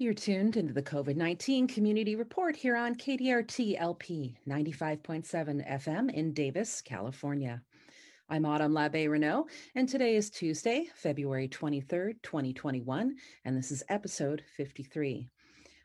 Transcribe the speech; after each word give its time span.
You're 0.00 0.14
tuned 0.14 0.56
into 0.56 0.72
the 0.72 0.80
COVID 0.80 1.16
19 1.16 1.66
Community 1.66 2.14
Report 2.14 2.54
here 2.54 2.76
on 2.76 2.94
KDRT 2.94 3.80
LP 3.80 4.36
95.7 4.48 5.68
FM 5.68 6.14
in 6.14 6.32
Davis, 6.32 6.80
California. 6.80 7.60
I'm 8.30 8.46
Autumn 8.46 8.72
Labbe 8.72 9.10
Renault, 9.10 9.48
and 9.74 9.88
today 9.88 10.14
is 10.14 10.30
Tuesday, 10.30 10.86
February 10.94 11.48
23rd, 11.48 12.22
2021, 12.22 13.16
and 13.44 13.56
this 13.56 13.72
is 13.72 13.82
episode 13.88 14.44
53. 14.56 15.28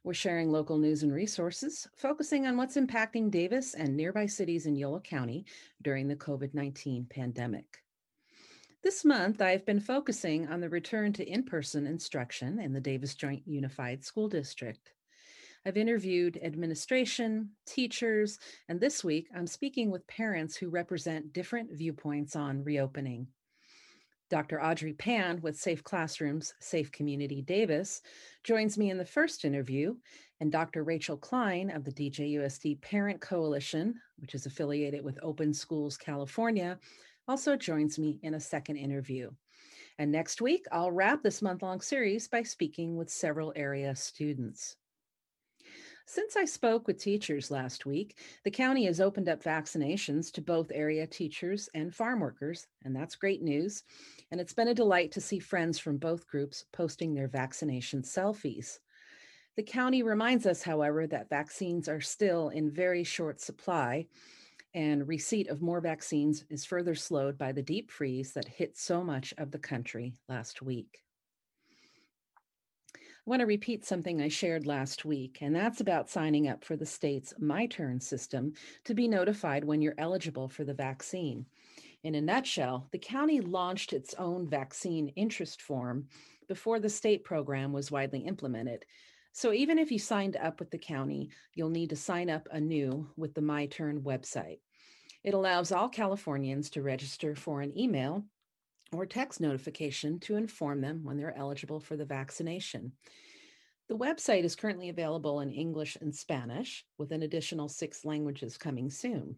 We're 0.03 0.13
sharing 0.13 0.51
local 0.51 0.77
news 0.77 1.01
and 1.01 1.11
resources, 1.11 1.87
focusing 1.97 2.45
on 2.45 2.55
what's 2.55 2.77
impacting 2.77 3.31
Davis 3.31 3.73
and 3.73 3.97
nearby 3.97 4.27
cities 4.27 4.67
in 4.67 4.75
Yolo 4.75 4.99
County 4.99 5.43
during 5.81 6.07
the 6.07 6.15
COVID 6.15 6.53
19 6.53 7.07
pandemic. 7.09 7.82
This 8.83 9.05
month, 9.05 9.41
I've 9.41 9.65
been 9.65 9.79
focusing 9.79 10.49
on 10.49 10.59
the 10.59 10.67
return 10.67 11.13
to 11.13 11.25
in 11.25 11.43
person 11.43 11.87
instruction 11.87 12.59
in 12.59 12.73
the 12.73 12.81
Davis 12.81 13.15
Joint 13.15 13.41
Unified 13.45 14.03
School 14.03 14.27
District. 14.27 14.91
I've 15.65 15.77
interviewed 15.77 16.37
administration, 16.43 17.51
teachers, 17.65 18.39
and 18.67 18.81
this 18.81 19.01
week 19.01 19.29
I'm 19.33 19.47
speaking 19.47 19.89
with 19.89 20.05
parents 20.07 20.57
who 20.57 20.69
represent 20.69 21.31
different 21.31 21.71
viewpoints 21.71 22.35
on 22.35 22.61
reopening. 22.65 23.27
Dr. 24.29 24.61
Audrey 24.61 24.91
Pan 24.93 25.39
with 25.41 25.55
Safe 25.55 25.81
Classrooms, 25.81 26.53
Safe 26.59 26.91
Community 26.91 27.41
Davis 27.41 28.01
joins 28.43 28.77
me 28.77 28.89
in 28.89 28.97
the 28.97 29.05
first 29.05 29.45
interview, 29.45 29.95
and 30.41 30.51
Dr. 30.51 30.83
Rachel 30.83 31.15
Klein 31.15 31.71
of 31.71 31.85
the 31.85 31.91
DJUSD 31.93 32.81
Parent 32.81 33.21
Coalition, 33.21 33.95
which 34.17 34.35
is 34.35 34.45
affiliated 34.45 35.05
with 35.05 35.19
Open 35.23 35.53
Schools 35.53 35.95
California, 35.95 36.77
also 37.27 37.55
joins 37.55 37.97
me 37.97 38.19
in 38.23 38.33
a 38.33 38.39
second 38.39 38.77
interview. 38.77 39.31
And 39.99 40.11
next 40.11 40.41
week, 40.41 40.65
I'll 40.71 40.91
wrap 40.91 41.21
this 41.21 41.41
month 41.41 41.61
long 41.61 41.81
series 41.81 42.27
by 42.27 42.43
speaking 42.43 42.97
with 42.97 43.09
several 43.09 43.53
area 43.55 43.95
students. 43.95 44.75
Since 46.05 46.35
I 46.35 46.43
spoke 46.43 46.85
with 46.85 46.97
teachers 46.97 47.49
last 47.49 47.85
week, 47.85 48.17
the 48.43 48.51
county 48.51 48.85
has 48.85 48.99
opened 48.99 49.29
up 49.29 49.41
vaccinations 49.41 50.31
to 50.33 50.41
both 50.41 50.69
area 50.73 51.07
teachers 51.07 51.69
and 51.73 51.95
farm 51.95 52.19
workers, 52.19 52.67
and 52.83 52.93
that's 52.93 53.15
great 53.15 53.41
news. 53.41 53.83
And 54.29 54.41
it's 54.41 54.53
been 54.53 54.67
a 54.67 54.73
delight 54.73 55.13
to 55.13 55.21
see 55.21 55.39
friends 55.39 55.79
from 55.79 55.97
both 55.97 56.27
groups 56.27 56.65
posting 56.73 57.13
their 57.13 57.29
vaccination 57.29 58.01
selfies. 58.01 58.79
The 59.55 59.63
county 59.63 60.03
reminds 60.03 60.45
us, 60.45 60.63
however, 60.63 61.07
that 61.07 61.29
vaccines 61.29 61.87
are 61.87 62.01
still 62.01 62.49
in 62.49 62.69
very 62.69 63.03
short 63.03 63.39
supply 63.39 64.07
and 64.73 65.07
receipt 65.07 65.49
of 65.49 65.61
more 65.61 65.81
vaccines 65.81 66.45
is 66.49 66.65
further 66.65 66.95
slowed 66.95 67.37
by 67.37 67.51
the 67.51 67.61
deep 67.61 67.91
freeze 67.91 68.33
that 68.33 68.47
hit 68.47 68.77
so 68.77 69.03
much 69.03 69.33
of 69.37 69.51
the 69.51 69.59
country 69.59 70.13
last 70.27 70.61
week. 70.61 71.03
I 72.95 73.29
want 73.29 73.39
to 73.39 73.45
repeat 73.45 73.85
something 73.85 74.21
I 74.21 74.27
shared 74.27 74.65
last 74.65 75.05
week, 75.05 75.37
and 75.41 75.55
that's 75.55 75.79
about 75.79 76.09
signing 76.09 76.49
up 76.49 76.65
for 76.65 76.75
the 76.75 76.85
state's 76.85 77.33
My 77.39 77.67
Turn 77.67 78.01
system 78.01 78.53
to 78.83 78.93
be 78.93 79.07
notified 79.07 79.63
when 79.63 79.81
you're 79.81 79.95
eligible 79.97 80.49
for 80.49 80.65
the 80.65 80.73
vaccine. 80.73 81.45
In 82.03 82.15
a 82.15 82.21
nutshell, 82.21 82.89
the 82.91 82.97
county 82.97 83.39
launched 83.39 83.93
its 83.93 84.13
own 84.15 84.49
vaccine 84.49 85.07
interest 85.15 85.61
form 85.61 86.07
before 86.49 86.81
the 86.81 86.89
state 86.89 87.23
program 87.23 87.71
was 87.71 87.91
widely 87.91 88.19
implemented, 88.19 88.85
so 89.33 89.51
even 89.51 89.79
if 89.79 89.91
you 89.91 89.99
signed 89.99 90.37
up 90.37 90.59
with 90.59 90.69
the 90.69 90.77
county, 90.77 91.29
you'll 91.55 91.69
need 91.69 91.89
to 91.89 91.95
sign 91.95 92.29
up 92.29 92.47
anew 92.51 93.09
with 93.17 93.33
the 93.33 93.41
My 93.41 93.65
Turn 93.65 94.01
website. 94.01 94.59
It 95.23 95.33
allows 95.33 95.71
all 95.71 95.89
Californians 95.89 96.69
to 96.71 96.83
register 96.83 97.35
for 97.35 97.61
an 97.61 97.77
email 97.77 98.23
or 98.91 99.07
text 99.07 99.41
notification 99.41 100.19
to 100.19 100.35
inform 100.35 100.81
them 100.81 101.03
when 101.03 101.17
they're 101.17 101.37
eligible 101.37 101.79
for 101.79 101.97
the 101.97 102.05
vaccination. 102.05 102.91
The 103.89 103.97
website 103.97 104.43
is 104.43 104.55
currently 104.55 104.89
available 104.89 105.39
in 105.39 105.51
English 105.51 105.97
and 105.99 106.15
Spanish, 106.15 106.85
with 106.97 107.11
an 107.11 107.23
additional 107.23 107.67
six 107.67 108.05
languages 108.05 108.57
coming 108.57 108.89
soon. 108.89 109.37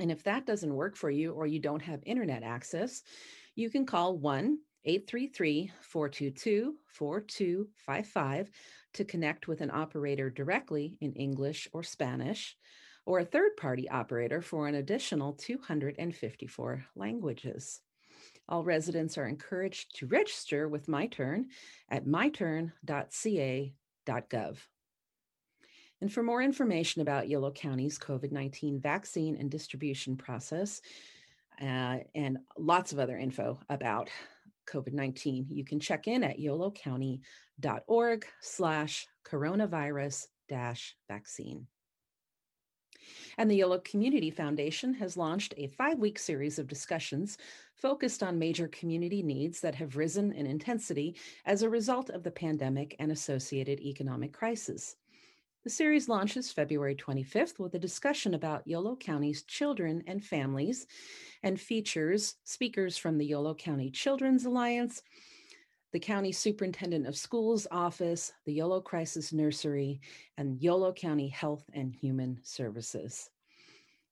And 0.00 0.10
if 0.10 0.24
that 0.24 0.46
doesn't 0.46 0.74
work 0.74 0.96
for 0.96 1.10
you 1.10 1.32
or 1.32 1.46
you 1.46 1.60
don't 1.60 1.82
have 1.82 2.00
internet 2.04 2.42
access, 2.42 3.02
you 3.54 3.70
can 3.70 3.86
call 3.86 4.16
1 4.16 4.58
833 4.84 5.72
422 5.80 6.74
4255 6.86 8.50
to 8.94 9.04
connect 9.04 9.48
with 9.48 9.60
an 9.60 9.70
operator 9.70 10.30
directly 10.30 10.96
in 11.00 11.12
English 11.14 11.68
or 11.72 11.82
Spanish, 11.82 12.56
or 13.06 13.18
a 13.18 13.24
third 13.24 13.56
party 13.56 13.88
operator 13.88 14.40
for 14.40 14.68
an 14.68 14.76
additional 14.76 15.34
254 15.34 16.84
languages. 16.96 17.80
All 18.48 18.62
residents 18.62 19.18
are 19.18 19.26
encouraged 19.26 19.96
to 19.96 20.06
register 20.06 20.68
with 20.68 20.86
MyTurn 20.86 21.46
at 21.88 22.06
myturn.ca.gov. 22.06 24.58
And 26.00 26.12
for 26.12 26.22
more 26.22 26.42
information 26.42 27.00
about 27.00 27.28
Yolo 27.28 27.50
County's 27.50 27.98
COVID 27.98 28.32
19 28.32 28.80
vaccine 28.80 29.36
and 29.36 29.50
distribution 29.50 30.16
process, 30.16 30.82
uh, 31.60 31.98
and 32.14 32.38
lots 32.58 32.92
of 32.92 32.98
other 32.98 33.16
info 33.16 33.58
about 33.70 34.10
COVID 34.66 34.92
19, 34.92 35.46
you 35.48 35.64
can 35.64 35.80
check 35.80 36.06
in 36.06 36.24
at 36.24 36.38
yolocounty.org 36.38 38.26
slash 38.40 39.06
coronavirus 39.26 40.26
dash 40.48 40.96
vaccine. 41.08 41.66
And 43.36 43.50
the 43.50 43.56
Yolo 43.56 43.80
Community 43.80 44.30
Foundation 44.30 44.94
has 44.94 45.16
launched 45.16 45.54
a 45.56 45.66
five 45.68 45.98
week 45.98 46.18
series 46.18 46.58
of 46.58 46.66
discussions 46.66 47.38
focused 47.74 48.22
on 48.22 48.38
major 48.38 48.68
community 48.68 49.22
needs 49.22 49.60
that 49.60 49.74
have 49.74 49.96
risen 49.96 50.32
in 50.32 50.46
intensity 50.46 51.16
as 51.44 51.62
a 51.62 51.68
result 51.68 52.10
of 52.10 52.22
the 52.22 52.30
pandemic 52.30 52.96
and 52.98 53.12
associated 53.12 53.80
economic 53.80 54.32
crisis. 54.32 54.96
The 55.64 55.70
series 55.70 56.10
launches 56.10 56.52
February 56.52 56.94
25th 56.94 57.58
with 57.58 57.74
a 57.74 57.78
discussion 57.78 58.34
about 58.34 58.66
Yolo 58.66 58.96
County's 58.96 59.44
children 59.44 60.04
and 60.06 60.22
families 60.22 60.86
and 61.42 61.58
features 61.58 62.34
speakers 62.44 62.98
from 62.98 63.16
the 63.16 63.24
Yolo 63.24 63.54
County 63.54 63.90
Children's 63.90 64.44
Alliance, 64.44 65.02
the 65.92 65.98
County 65.98 66.32
Superintendent 66.32 67.06
of 67.06 67.16
Schools 67.16 67.66
Office, 67.70 68.30
the 68.44 68.52
Yolo 68.52 68.82
Crisis 68.82 69.32
Nursery, 69.32 70.02
and 70.36 70.60
Yolo 70.60 70.92
County 70.92 71.28
Health 71.28 71.64
and 71.72 71.94
Human 71.94 72.40
Services. 72.42 73.30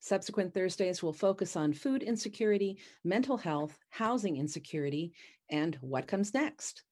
Subsequent 0.01 0.55
Thursdays 0.55 1.03
will 1.03 1.13
focus 1.13 1.55
on 1.55 1.75
food 1.75 2.03
insecurity, 2.03 2.79
mental 3.05 3.37
health, 3.37 3.79
housing 3.91 4.39
insecurity, 4.39 5.13
and 5.51 5.77
what 5.83 6.07
comes 6.07 6.33
next. 6.33 6.85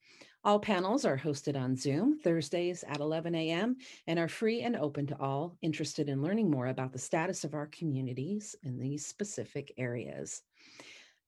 All 0.42 0.58
panels 0.58 1.04
are 1.04 1.18
hosted 1.18 1.54
on 1.54 1.76
Zoom 1.76 2.18
Thursdays 2.18 2.82
at 2.88 3.00
11 3.00 3.34
a.m. 3.34 3.76
and 4.06 4.18
are 4.18 4.26
free 4.26 4.62
and 4.62 4.74
open 4.74 5.06
to 5.08 5.20
all 5.20 5.58
interested 5.60 6.08
in 6.08 6.22
learning 6.22 6.50
more 6.50 6.68
about 6.68 6.94
the 6.94 6.98
status 6.98 7.44
of 7.44 7.52
our 7.52 7.66
communities 7.66 8.56
in 8.62 8.78
these 8.78 9.04
specific 9.04 9.70
areas. 9.76 10.40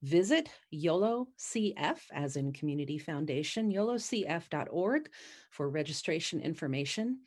Visit 0.00 0.48
YOLO 0.70 1.28
CF, 1.38 1.98
as 2.10 2.36
in 2.36 2.54
Community 2.54 2.96
Foundation, 2.96 3.70
yolocf.org 3.70 5.10
for 5.50 5.68
registration 5.68 6.40
information 6.40 7.18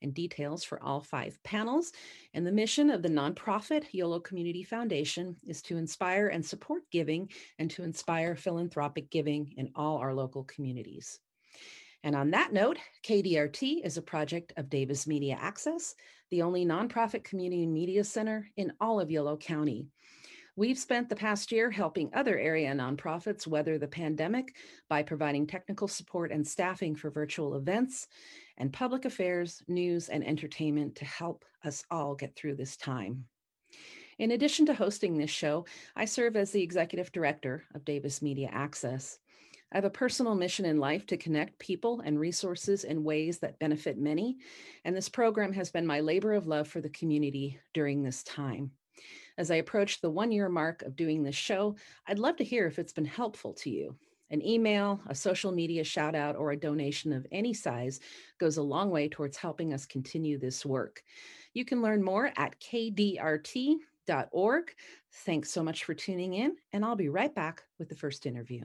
and 0.00 0.14
details 0.14 0.64
for 0.64 0.82
all 0.82 1.02
five 1.02 1.38
panels. 1.44 1.92
And 2.32 2.46
the 2.46 2.52
mission 2.52 2.88
of 2.88 3.02
the 3.02 3.10
nonprofit 3.10 3.84
YOLO 3.92 4.20
Community 4.20 4.62
Foundation 4.62 5.36
is 5.46 5.60
to 5.62 5.76
inspire 5.76 6.28
and 6.28 6.44
support 6.44 6.84
giving 6.90 7.28
and 7.58 7.70
to 7.72 7.82
inspire 7.82 8.34
philanthropic 8.34 9.10
giving 9.10 9.52
in 9.58 9.70
all 9.74 9.98
our 9.98 10.14
local 10.14 10.44
communities. 10.44 11.20
And 12.04 12.14
on 12.14 12.30
that 12.32 12.52
note, 12.52 12.76
KDRT 13.02 13.82
is 13.82 13.96
a 13.96 14.02
project 14.02 14.52
of 14.58 14.68
Davis 14.68 15.06
Media 15.06 15.38
Access, 15.40 15.94
the 16.30 16.42
only 16.42 16.66
nonprofit 16.66 17.24
community 17.24 17.66
media 17.66 18.04
center 18.04 18.46
in 18.58 18.74
all 18.78 19.00
of 19.00 19.10
Yolo 19.10 19.38
County. 19.38 19.86
We've 20.54 20.78
spent 20.78 21.08
the 21.08 21.16
past 21.16 21.50
year 21.50 21.70
helping 21.70 22.10
other 22.12 22.38
area 22.38 22.72
nonprofits 22.74 23.46
weather 23.46 23.78
the 23.78 23.88
pandemic 23.88 24.54
by 24.90 25.02
providing 25.02 25.46
technical 25.46 25.88
support 25.88 26.30
and 26.30 26.46
staffing 26.46 26.94
for 26.94 27.10
virtual 27.10 27.56
events 27.56 28.06
and 28.58 28.70
public 28.70 29.06
affairs, 29.06 29.62
news, 29.66 30.10
and 30.10 30.22
entertainment 30.24 30.96
to 30.96 31.06
help 31.06 31.46
us 31.64 31.84
all 31.90 32.14
get 32.14 32.36
through 32.36 32.56
this 32.56 32.76
time. 32.76 33.24
In 34.18 34.32
addition 34.32 34.66
to 34.66 34.74
hosting 34.74 35.16
this 35.16 35.30
show, 35.30 35.64
I 35.96 36.04
serve 36.04 36.36
as 36.36 36.52
the 36.52 36.62
executive 36.62 37.10
director 37.12 37.64
of 37.74 37.86
Davis 37.86 38.20
Media 38.20 38.50
Access. 38.52 39.18
I 39.74 39.78
have 39.78 39.84
a 39.84 39.90
personal 39.90 40.36
mission 40.36 40.64
in 40.66 40.78
life 40.78 41.04
to 41.06 41.16
connect 41.16 41.58
people 41.58 42.00
and 42.04 42.16
resources 42.16 42.84
in 42.84 43.02
ways 43.02 43.40
that 43.40 43.58
benefit 43.58 43.98
many, 43.98 44.36
and 44.84 44.94
this 44.94 45.08
program 45.08 45.52
has 45.52 45.72
been 45.72 45.84
my 45.84 45.98
labor 45.98 46.32
of 46.32 46.46
love 46.46 46.68
for 46.68 46.80
the 46.80 46.90
community 46.90 47.58
during 47.72 48.00
this 48.00 48.22
time. 48.22 48.70
As 49.36 49.50
I 49.50 49.56
approach 49.56 50.00
the 50.00 50.10
one 50.10 50.30
year 50.30 50.48
mark 50.48 50.82
of 50.82 50.94
doing 50.94 51.24
this 51.24 51.34
show, 51.34 51.74
I'd 52.06 52.20
love 52.20 52.36
to 52.36 52.44
hear 52.44 52.68
if 52.68 52.78
it's 52.78 52.92
been 52.92 53.04
helpful 53.04 53.52
to 53.54 53.70
you. 53.70 53.96
An 54.30 54.46
email, 54.46 55.00
a 55.08 55.14
social 55.14 55.50
media 55.50 55.82
shout 55.82 56.14
out, 56.14 56.36
or 56.36 56.52
a 56.52 56.56
donation 56.56 57.12
of 57.12 57.26
any 57.32 57.52
size 57.52 57.98
goes 58.38 58.58
a 58.58 58.62
long 58.62 58.90
way 58.90 59.08
towards 59.08 59.36
helping 59.36 59.74
us 59.74 59.86
continue 59.86 60.38
this 60.38 60.64
work. 60.64 61.02
You 61.52 61.64
can 61.64 61.82
learn 61.82 62.00
more 62.00 62.30
at 62.36 62.60
kdrt.org. 62.60 63.74
Thanks 65.12 65.50
so 65.50 65.64
much 65.64 65.82
for 65.82 65.94
tuning 65.94 66.34
in, 66.34 66.54
and 66.72 66.84
I'll 66.84 66.94
be 66.94 67.08
right 67.08 67.34
back 67.34 67.64
with 67.80 67.88
the 67.88 67.96
first 67.96 68.24
interview. 68.24 68.64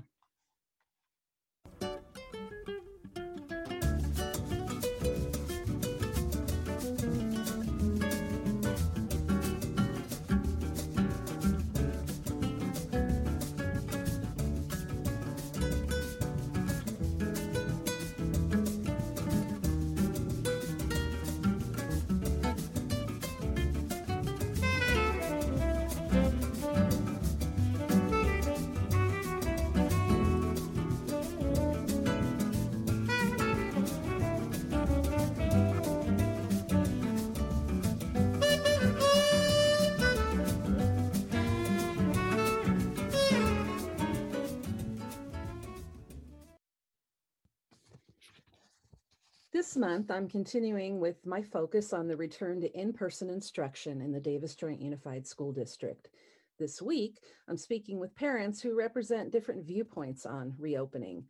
This 49.69 49.77
month, 49.77 50.09
I'm 50.09 50.27
continuing 50.27 50.99
with 50.99 51.23
my 51.27 51.43
focus 51.43 51.93
on 51.93 52.07
the 52.07 52.17
return 52.17 52.59
to 52.61 52.75
in 52.75 52.91
person 52.91 53.29
instruction 53.29 54.01
in 54.01 54.11
the 54.11 54.19
Davis 54.19 54.55
Joint 54.55 54.81
Unified 54.81 55.27
School 55.27 55.51
District. 55.51 56.09
This 56.57 56.81
week, 56.81 57.19
I'm 57.47 57.55
speaking 57.55 57.99
with 57.99 58.15
parents 58.15 58.59
who 58.59 58.75
represent 58.75 59.31
different 59.31 59.67
viewpoints 59.67 60.25
on 60.25 60.55
reopening. 60.57 61.25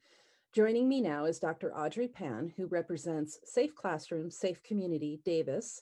Joining 0.54 0.88
me 0.88 1.02
now 1.02 1.26
is 1.26 1.38
Dr. 1.38 1.76
Audrey 1.76 2.08
Pan, 2.08 2.54
who 2.56 2.68
represents 2.68 3.40
Safe 3.44 3.76
Classroom, 3.76 4.32
Safe 4.32 4.64
Community 4.64 5.20
Davis, 5.26 5.82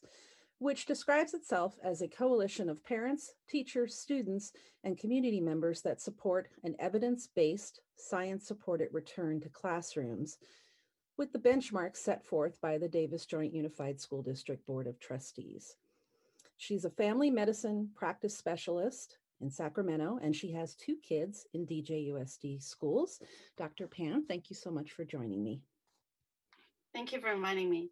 which 0.57 0.87
describes 0.87 1.35
itself 1.35 1.77
as 1.83 2.01
a 2.01 2.07
coalition 2.07 2.69
of 2.69 2.83
parents, 2.83 3.35
teachers, 3.47 3.99
students, 3.99 4.51
and 4.83 4.97
community 4.97 5.39
members 5.39 5.83
that 5.83 6.01
support 6.01 6.47
an 6.63 6.75
evidence 6.79 7.29
based, 7.35 7.81
science 7.97 8.47
supported 8.47 8.87
return 8.91 9.39
to 9.41 9.49
classrooms 9.49 10.39
with 11.17 11.33
the 11.33 11.39
benchmarks 11.39 11.97
set 11.97 12.23
forth 12.23 12.59
by 12.61 12.77
the 12.77 12.87
Davis 12.87 13.25
Joint 13.25 13.53
Unified 13.53 13.99
School 13.99 14.21
District 14.21 14.65
Board 14.67 14.87
of 14.87 14.99
Trustees. 14.99 15.75
She's 16.57 16.85
a 16.85 16.89
family 16.89 17.31
medicine 17.31 17.89
practice 17.95 18.37
specialist 18.37 19.17
in 19.41 19.49
Sacramento, 19.49 20.19
and 20.21 20.35
she 20.35 20.51
has 20.53 20.75
two 20.75 20.95
kids 20.97 21.45
in 21.53 21.65
DJUSD 21.65 22.61
schools. 22.61 23.19
Dr. 23.57 23.87
Pan, 23.87 24.25
thank 24.27 24.49
you 24.49 24.55
so 24.55 24.71
much 24.71 24.91
for 24.91 25.05
joining 25.05 25.43
me. 25.43 25.61
Thank 26.93 27.13
you 27.13 27.19
for 27.19 27.31
inviting 27.31 27.69
me. 27.69 27.91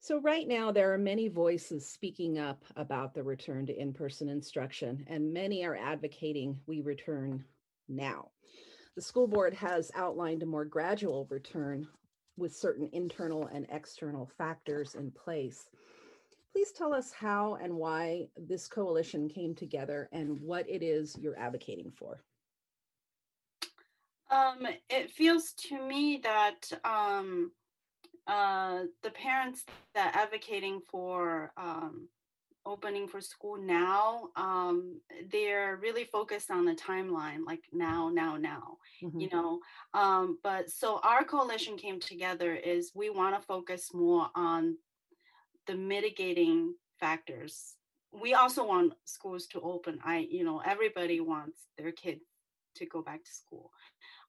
So, 0.00 0.20
right 0.20 0.46
now, 0.46 0.70
there 0.70 0.92
are 0.92 0.98
many 0.98 1.28
voices 1.28 1.88
speaking 1.88 2.38
up 2.38 2.62
about 2.76 3.14
the 3.14 3.22
return 3.22 3.66
to 3.66 3.76
in 3.76 3.92
person 3.92 4.28
instruction, 4.28 5.04
and 5.08 5.32
many 5.32 5.64
are 5.64 5.74
advocating 5.74 6.60
we 6.66 6.80
return 6.80 7.44
now. 7.88 8.30
The 8.96 9.02
school 9.02 9.26
board 9.26 9.52
has 9.52 9.92
outlined 9.94 10.42
a 10.42 10.46
more 10.46 10.64
gradual 10.64 11.26
return 11.28 11.86
with 12.38 12.56
certain 12.56 12.88
internal 12.94 13.46
and 13.46 13.66
external 13.70 14.26
factors 14.38 14.94
in 14.94 15.10
place. 15.10 15.68
Please 16.52 16.72
tell 16.72 16.94
us 16.94 17.12
how 17.12 17.56
and 17.56 17.74
why 17.74 18.28
this 18.38 18.66
coalition 18.66 19.28
came 19.28 19.54
together 19.54 20.08
and 20.12 20.40
what 20.40 20.66
it 20.68 20.82
is 20.82 21.14
you're 21.20 21.38
advocating 21.38 21.90
for. 21.90 22.22
Um, 24.30 24.66
it 24.88 25.10
feels 25.10 25.52
to 25.68 25.86
me 25.86 26.20
that 26.22 26.72
um, 26.82 27.52
uh, 28.26 28.84
the 29.02 29.10
parents 29.10 29.64
that 29.94 30.16
advocating 30.16 30.80
for 30.90 31.52
um, 31.58 32.08
opening 32.66 33.08
for 33.08 33.20
school 33.20 33.56
now, 33.56 34.28
um, 34.36 35.00
they're 35.30 35.76
really 35.76 36.04
focused 36.04 36.50
on 36.50 36.64
the 36.64 36.74
timeline, 36.74 37.46
like 37.46 37.62
now, 37.72 38.10
now, 38.12 38.36
now, 38.36 38.78
mm-hmm. 39.02 39.20
you 39.20 39.28
know. 39.32 39.60
Um, 39.94 40.38
but 40.42 40.68
so 40.70 41.00
our 41.02 41.24
coalition 41.24 41.76
came 41.76 42.00
together 42.00 42.54
is 42.54 42.92
we 42.94 43.08
want 43.08 43.36
to 43.36 43.46
focus 43.46 43.94
more 43.94 44.28
on 44.34 44.76
the 45.66 45.74
mitigating 45.74 46.74
factors. 47.00 47.76
We 48.12 48.34
also 48.34 48.66
want 48.66 48.94
schools 49.04 49.46
to 49.48 49.60
open. 49.60 49.98
I, 50.04 50.26
you 50.30 50.44
know, 50.44 50.60
everybody 50.64 51.20
wants 51.20 51.60
their 51.78 51.92
kid 51.92 52.20
to 52.76 52.86
go 52.86 53.02
back 53.02 53.24
to 53.24 53.32
school. 53.32 53.70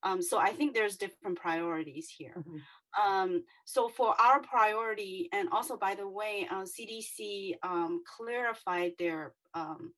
Um, 0.02 0.22
so 0.22 0.38
I 0.38 0.52
think 0.52 0.74
there's 0.74 0.96
different 0.96 1.38
priorities 1.38 2.08
here. 2.08 2.34
Mm-hmm. 2.38 2.58
Um, 2.96 3.44
so 3.64 3.88
for 3.88 4.14
our 4.20 4.40
priority, 4.40 5.28
and 5.32 5.48
also 5.50 5.76
by 5.76 5.94
the 5.94 6.08
way, 6.08 6.46
uh, 6.50 6.62
CDC 6.64 7.54
um, 7.62 8.02
clarified 8.16 8.92
their 8.98 9.32
um, 9.54 9.92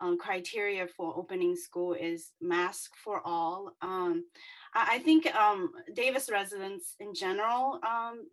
um, 0.00 0.18
criteria 0.18 0.86
for 0.86 1.16
opening 1.16 1.54
school 1.54 1.92
is 1.92 2.32
mask 2.40 2.92
for 3.04 3.20
all. 3.24 3.72
Um, 3.82 4.24
I, 4.74 4.96
I, 4.96 4.98
think 5.00 5.32
um, 5.34 5.70
Davis 5.94 6.30
residents 6.30 6.94
in 6.98 7.14
general, 7.14 7.80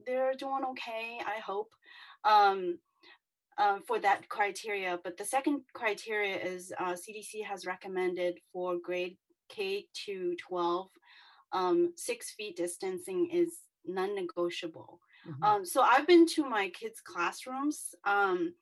they're 0.06 0.34
doing 0.34 0.64
okay. 0.72 1.20
I 1.26 1.40
hope. 1.40 1.72
Uh, 3.60 3.80
for 3.88 3.98
that 3.98 4.30
criteria, 4.30 5.00
but 5.04 5.18
the 5.18 5.26
second 5.26 5.62
criteria 5.74 6.38
is 6.38 6.72
uh, 6.80 6.94
CDC 6.94 7.44
has 7.44 7.66
recommended 7.66 8.38
for 8.54 8.78
grade 8.78 9.18
K 9.50 9.88
to 10.06 10.36
12, 10.48 10.90
um, 11.54 11.94
six 11.96 12.32
feet 12.32 12.58
distancing 12.58 13.30
is 13.32 13.60
non-negotiable. 13.88 15.00
Mm-hmm. 15.28 15.44
Um, 15.44 15.66
so 15.66 15.82
I've 15.82 16.08
been 16.08 16.26
to 16.28 16.44
my 16.44 16.70
kids' 16.70 17.02
classrooms. 17.02 17.96
Um, 18.06 18.54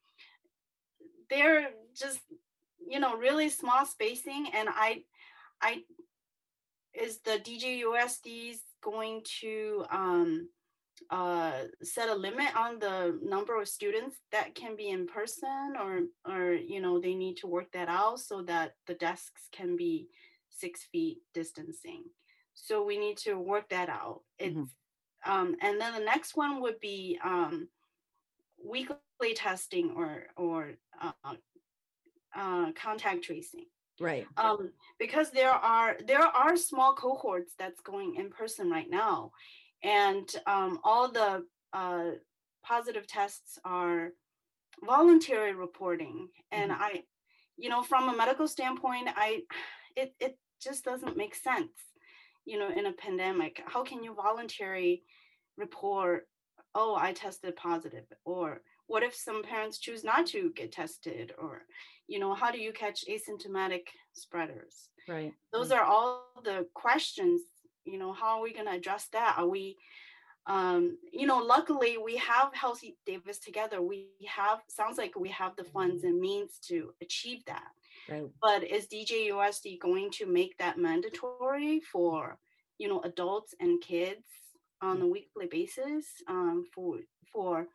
they're 1.29 1.69
just, 1.95 2.19
you 2.87 2.99
know, 2.99 3.17
really 3.17 3.49
small 3.49 3.85
spacing, 3.85 4.47
and 4.53 4.69
I, 4.69 5.03
I, 5.61 5.83
is 6.93 7.19
the 7.19 7.39
DJUSDs 7.39 8.57
going 8.83 9.21
to 9.41 9.85
um, 9.91 10.49
uh, 11.09 11.63
set 11.83 12.09
a 12.09 12.15
limit 12.15 12.55
on 12.55 12.79
the 12.79 13.19
number 13.23 13.59
of 13.59 13.67
students 13.67 14.17
that 14.31 14.55
can 14.55 14.75
be 14.75 14.89
in 14.89 15.07
person, 15.07 15.73
or, 15.79 16.01
or 16.31 16.53
you 16.53 16.81
know, 16.81 16.99
they 16.99 17.15
need 17.15 17.37
to 17.37 17.47
work 17.47 17.71
that 17.73 17.89
out 17.89 18.19
so 18.19 18.43
that 18.43 18.75
the 18.87 18.93
desks 18.93 19.49
can 19.51 19.75
be 19.75 20.07
six 20.49 20.83
feet 20.91 21.17
distancing. 21.33 22.03
So 22.53 22.85
we 22.85 22.97
need 22.97 23.17
to 23.17 23.35
work 23.35 23.69
that 23.69 23.89
out. 23.89 24.21
It's 24.39 24.55
mm-hmm 24.55 24.63
um, 25.25 25.55
and 25.61 25.79
then 25.79 25.93
the 25.93 25.99
next 25.99 26.35
one 26.35 26.61
would 26.61 26.79
be 26.79 27.19
um, 27.23 27.67
weekly 28.63 29.33
testing 29.35 29.91
or 29.95 30.27
or 30.37 30.71
uh, 31.01 31.33
uh, 32.35 32.71
contact 32.73 33.23
tracing. 33.23 33.65
Right. 33.99 34.27
Um, 34.37 34.71
because 34.99 35.31
there 35.31 35.51
are 35.51 35.97
there 36.05 36.21
are 36.21 36.57
small 36.57 36.93
cohorts 36.93 37.53
that's 37.57 37.81
going 37.81 38.15
in 38.15 38.29
person 38.29 38.69
right 38.69 38.89
now, 38.89 39.31
and 39.83 40.29
um, 40.45 40.79
all 40.83 41.11
the 41.11 41.45
uh, 41.73 42.11
positive 42.63 43.07
tests 43.07 43.57
are 43.63 44.11
voluntary 44.83 45.53
reporting, 45.53 46.27
and 46.51 46.71
mm-hmm. 46.71 46.81
I, 46.81 47.03
you 47.57 47.69
know, 47.69 47.83
from 47.83 48.09
a 48.09 48.17
medical 48.17 48.47
standpoint, 48.47 49.09
I, 49.15 49.43
it 49.95 50.13
it 50.19 50.37
just 50.61 50.83
doesn't 50.83 51.17
make 51.17 51.35
sense 51.35 51.71
you 52.45 52.57
know 52.57 52.69
in 52.69 52.85
a 52.85 52.93
pandemic 52.93 53.61
how 53.65 53.83
can 53.83 54.03
you 54.03 54.13
voluntarily 54.13 55.03
report 55.57 56.27
oh 56.73 56.95
i 56.95 57.11
tested 57.11 57.55
positive 57.55 58.05
or 58.23 58.61
what 58.87 59.03
if 59.03 59.15
some 59.15 59.43
parents 59.43 59.79
choose 59.79 60.03
not 60.03 60.27
to 60.27 60.51
get 60.55 60.71
tested? 60.71 61.33
or 61.39 61.63
you 62.07 62.19
know 62.19 62.33
how 62.33 62.51
do 62.51 62.59
you 62.59 62.71
catch 62.71 63.03
asymptomatic 63.09 63.87
spreaders? 64.13 64.89
Right 65.07 65.33
those 65.51 65.71
are 65.71 65.83
all 65.83 66.25
the 66.43 66.67
questions 66.73 67.41
you 67.83 67.97
know 67.97 68.13
how 68.13 68.37
are 68.37 68.43
we 68.43 68.53
going 68.53 68.65
to 68.65 68.73
address 68.73 69.07
that? 69.13 69.35
Are 69.37 69.47
we 69.47 69.77
um, 70.47 70.97
you 71.11 71.25
know 71.25 71.39
luckily 71.39 71.97
we 71.97 72.17
have 72.17 72.53
healthy 72.53 72.97
davis 73.05 73.39
together. 73.39 73.81
We 73.81 74.09
have 74.27 74.59
sounds 74.67 74.97
like 74.97 75.17
we 75.17 75.29
have 75.29 75.55
the 75.55 75.63
funds 75.63 76.03
and 76.03 76.19
means 76.19 76.59
to 76.67 76.93
achieve 77.01 77.43
that 77.45 77.69
Right. 78.09 78.29
But 78.41 78.63
is 78.63 78.87
DJUSD 78.87 79.79
going 79.79 80.11
to 80.11 80.25
make 80.25 80.57
that 80.57 80.77
mandatory 80.77 81.81
for 81.91 82.37
you 82.77 82.87
know 82.87 83.01
adults 83.01 83.53
and 83.59 83.81
kids 83.81 84.25
on 84.81 85.01
a 85.01 85.07
weekly 85.07 85.47
basis 85.47 86.05
um, 86.27 86.65
for 86.73 86.99
for 87.31 87.67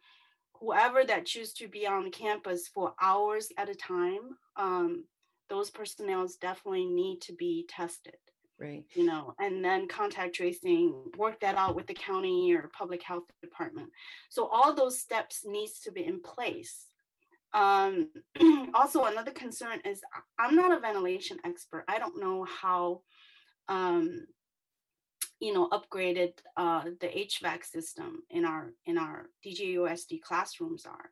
whoever 0.55 1.05
that 1.05 1.27
choose 1.27 1.53
to 1.55 1.69
be 1.69 1.87
on 1.87 2.11
campus 2.11 2.69
for 2.69 2.95
hours 3.01 3.49
at 3.57 3.69
a 3.69 3.75
time? 3.75 4.37
Um, 4.57 5.05
those 5.49 5.71
personnels 5.71 6.37
definitely 6.37 6.87
need 6.87 7.21
to 7.23 7.33
be 7.33 7.67
tested. 7.69 8.15
Right. 8.59 8.85
You 8.95 9.07
know, 9.07 9.35
and 9.39 9.65
then 9.65 9.89
contact 9.89 10.35
tracing, 10.35 10.95
work 11.17 11.41
that 11.41 11.57
out 11.57 11.75
with 11.75 11.87
the 11.87 11.95
county 11.95 12.53
or 12.53 12.71
public 12.77 13.03
health 13.03 13.25
department. 13.41 13.89
So 14.29 14.47
all 14.47 14.75
those 14.75 15.01
steps 15.01 15.47
needs 15.47 15.81
to 15.81 15.91
be 15.91 16.05
in 16.05 16.21
place 16.21 16.90
um, 17.53 18.09
also, 18.75 19.05
another 19.05 19.33
concern 19.33 19.81
is 19.85 20.01
I'm 20.39 20.55
not 20.55 20.77
a 20.77 20.81
ventilation 20.81 21.39
expert. 21.45 21.85
I 21.89 21.99
don't 21.99 22.21
know 22.21 22.45
how, 22.45 23.03
um, 23.69 24.27
you 25.41 25.53
know, 25.53 25.69
upgraded 25.69 26.33
uh, 26.57 26.85
the 27.01 27.09
HVAC 27.09 27.65
system 27.65 28.23
in 28.31 28.45
our 28.45 28.73
in 28.87 28.99
our 28.99 29.27
DJUSD 29.45 30.21
classrooms 30.23 30.87
are. 30.87 31.11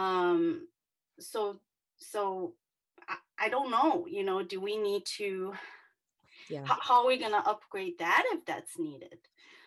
Um, 0.00 0.68
so 1.18 1.60
so 1.98 2.54
I, 3.08 3.46
I 3.46 3.48
don't 3.48 3.70
know. 3.70 4.06
You 4.08 4.24
know, 4.24 4.42
do 4.42 4.60
we 4.60 4.76
need 4.76 5.04
to? 5.18 5.52
Yeah. 6.48 6.64
How, 6.64 6.78
how 6.80 7.00
are 7.02 7.06
we 7.06 7.18
going 7.18 7.32
to 7.32 7.48
upgrade 7.48 7.98
that 7.98 8.24
if 8.32 8.44
that's 8.44 8.78
needed? 8.78 9.18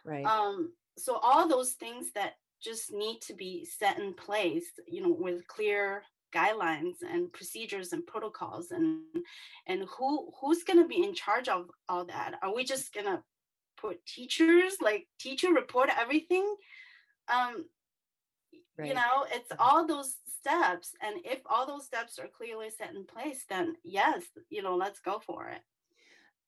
Right. 0.04 0.26
Um, 0.26 0.74
so 0.98 1.16
all 1.16 1.48
those 1.48 1.72
things 1.74 2.12
that 2.14 2.34
just 2.64 2.92
need 2.92 3.20
to 3.22 3.34
be 3.34 3.66
set 3.66 4.00
in 4.00 4.14
place, 4.14 4.66
you 4.88 5.02
know, 5.02 5.16
with 5.18 5.48
clear 5.48 6.04
guidelines 6.34 6.96
and 7.08 7.32
procedures 7.32 7.94
and 7.94 8.06
protocols 8.08 8.72
and 8.72 9.02
and 9.68 9.86
who 9.98 10.32
who's 10.40 10.64
going 10.64 10.80
to 10.80 10.88
be 10.88 11.04
in 11.04 11.14
charge 11.14 11.48
of 11.48 11.70
all 11.90 12.06
that? 12.06 12.36
Are 12.42 12.54
we 12.54 12.64
just 12.64 12.94
going 12.94 13.06
to 13.06 13.22
put 13.78 14.06
teachers 14.06 14.78
like 14.82 15.08
teacher 15.20 15.52
report 15.52 15.90
everything? 16.00 16.56
Um 17.28 17.66
right. 18.78 18.88
you 18.88 18.94
know 18.94 19.26
it's 19.32 19.52
all 19.60 19.86
those 19.86 20.16
steps 20.40 20.92
and 21.02 21.16
if 21.24 21.40
all 21.46 21.66
those 21.66 21.86
steps 21.86 22.20
are 22.20 22.28
clearly 22.28 22.70
set 22.70 22.94
in 22.94 23.06
place 23.06 23.46
then 23.50 23.76
yes 23.84 24.24
you 24.50 24.62
know 24.62 24.76
let's 24.76 25.00
go 25.00 25.20
for 25.20 25.48
it 25.48 25.62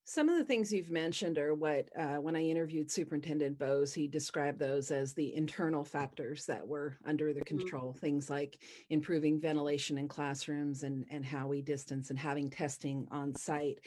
Some 0.07 0.29
of 0.29 0.37
the 0.37 0.45
things 0.45 0.71
you've 0.71 0.91
mentioned 0.91 1.39
are 1.39 1.55
what, 1.55 1.89
uh, 1.97 2.17
when 2.17 2.35
I 2.35 2.43
interviewed 2.43 2.91
Superintendent 2.91 3.57
Bowes, 3.57 3.91
he 3.91 4.07
described 4.07 4.59
those 4.59 4.91
as 4.91 5.15
the 5.15 5.33
internal 5.33 5.83
factors 5.83 6.45
that 6.45 6.65
were 6.67 6.99
under 7.05 7.33
the 7.33 7.41
Mhm. 7.41 7.45
control. 7.47 7.93
Things 7.93 8.29
like 8.29 8.61
improving 8.89 9.39
ventilation 9.39 9.97
in 9.97 10.07
classrooms 10.07 10.83
and, 10.83 11.05
and 11.09 11.25
how 11.25 11.47
we 11.47 11.63
distance 11.63 12.11
and 12.11 12.19
having 12.19 12.51
testing 12.51 13.07
on 13.09 13.33
site. 13.33 13.79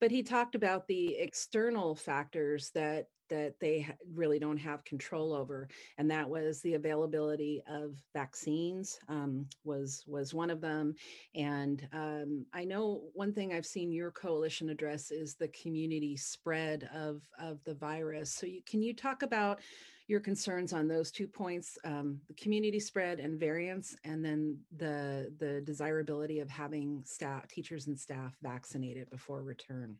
But 0.00 0.10
he 0.10 0.24
talked 0.24 0.56
about 0.56 0.88
the 0.88 1.14
external 1.14 1.94
factors 1.94 2.70
that 2.72 3.08
that 3.32 3.54
they 3.60 3.88
really 4.14 4.38
don't 4.38 4.58
have 4.58 4.84
control 4.84 5.32
over, 5.32 5.68
and 5.98 6.10
that 6.10 6.28
was 6.28 6.60
the 6.60 6.74
availability 6.74 7.62
of 7.66 7.96
vaccines 8.12 8.98
um, 9.08 9.46
was 9.64 10.04
was 10.06 10.34
one 10.34 10.50
of 10.50 10.60
them. 10.60 10.94
And 11.34 11.88
um, 11.92 12.44
I 12.52 12.64
know 12.64 13.02
one 13.14 13.32
thing 13.32 13.52
I've 13.52 13.66
seen 13.66 13.90
your 13.90 14.10
coalition 14.10 14.68
address 14.68 15.10
is 15.10 15.34
the 15.34 15.48
community 15.48 16.16
spread 16.16 16.88
of 16.94 17.22
of 17.40 17.64
the 17.64 17.74
virus. 17.74 18.34
So 18.34 18.46
you, 18.46 18.60
can 18.66 18.82
you 18.82 18.94
talk 18.94 19.22
about 19.22 19.60
your 20.08 20.20
concerns 20.20 20.74
on 20.74 20.88
those 20.88 21.10
two 21.10 21.26
points 21.26 21.78
um, 21.84 22.20
the 22.28 22.34
community 22.34 22.80
spread 22.80 23.18
and 23.18 23.40
variants 23.40 23.96
and 24.04 24.22
then 24.22 24.58
the 24.76 25.32
the 25.38 25.62
desirability 25.62 26.40
of 26.40 26.50
having 26.50 27.02
staff 27.06 27.46
teachers 27.48 27.86
and 27.86 27.98
staff 27.98 28.36
vaccinated 28.42 29.08
before 29.10 29.42
return 29.42 29.96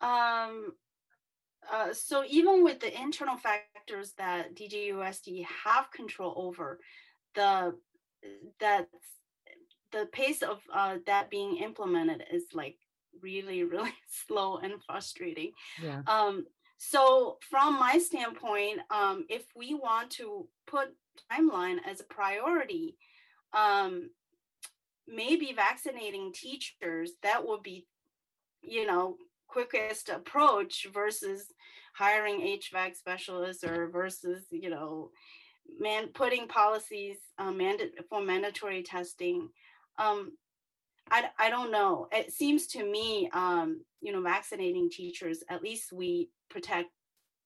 Um, 0.00 0.72
uh, 1.72 1.92
so 1.92 2.24
even 2.28 2.64
with 2.64 2.80
the 2.80 3.00
internal 3.00 3.36
factors 3.36 4.12
that 4.18 4.54
DJUSD 4.54 5.44
have 5.64 5.90
control 5.92 6.34
over, 6.36 6.80
the 7.34 7.74
that 8.60 8.88
the 9.92 10.06
pace 10.12 10.42
of 10.42 10.60
uh, 10.72 10.96
that 11.06 11.30
being 11.30 11.58
implemented 11.58 12.24
is 12.32 12.44
like 12.52 12.76
really 13.22 13.64
really 13.74 13.94
slow 14.26 14.58
and 14.58 14.74
frustrating. 14.84 15.52
yeah 15.82 16.02
Um, 16.06 16.46
so 16.78 17.38
from 17.50 17.78
my 17.78 17.98
standpoint, 17.98 18.80
um, 18.90 19.24
if 19.28 19.44
we 19.56 19.74
want 19.74 20.10
to 20.12 20.46
put 20.66 20.94
timeline 21.30 21.78
as 21.84 22.00
a 22.00 22.04
priority, 22.04 22.96
um, 23.52 24.10
maybe 25.08 25.52
vaccinating 25.56 26.32
teachers 26.32 27.12
that 27.22 27.46
would 27.46 27.62
be 27.62 27.86
you 28.62 28.86
know 28.86 29.16
quickest 29.48 30.08
approach 30.10 30.86
versus 30.92 31.46
hiring 31.94 32.40
hvac 32.40 32.94
specialists 32.96 33.64
or 33.64 33.88
versus 33.88 34.44
you 34.50 34.70
know 34.70 35.10
man 35.80 36.08
putting 36.14 36.46
policies 36.46 37.16
uh, 37.38 37.50
manda- 37.50 37.90
for 38.08 38.22
mandatory 38.22 38.82
testing. 38.82 39.48
Um, 39.98 40.32
I, 41.10 41.30
I 41.38 41.50
don't 41.50 41.72
know. 41.72 42.06
It 42.12 42.32
seems 42.32 42.66
to 42.68 42.84
me 42.84 43.28
um, 43.32 43.80
you 44.00 44.12
know 44.12 44.22
vaccinating 44.22 44.90
teachers 44.90 45.42
at 45.50 45.62
least 45.62 45.92
we 45.92 46.30
protect 46.50 46.90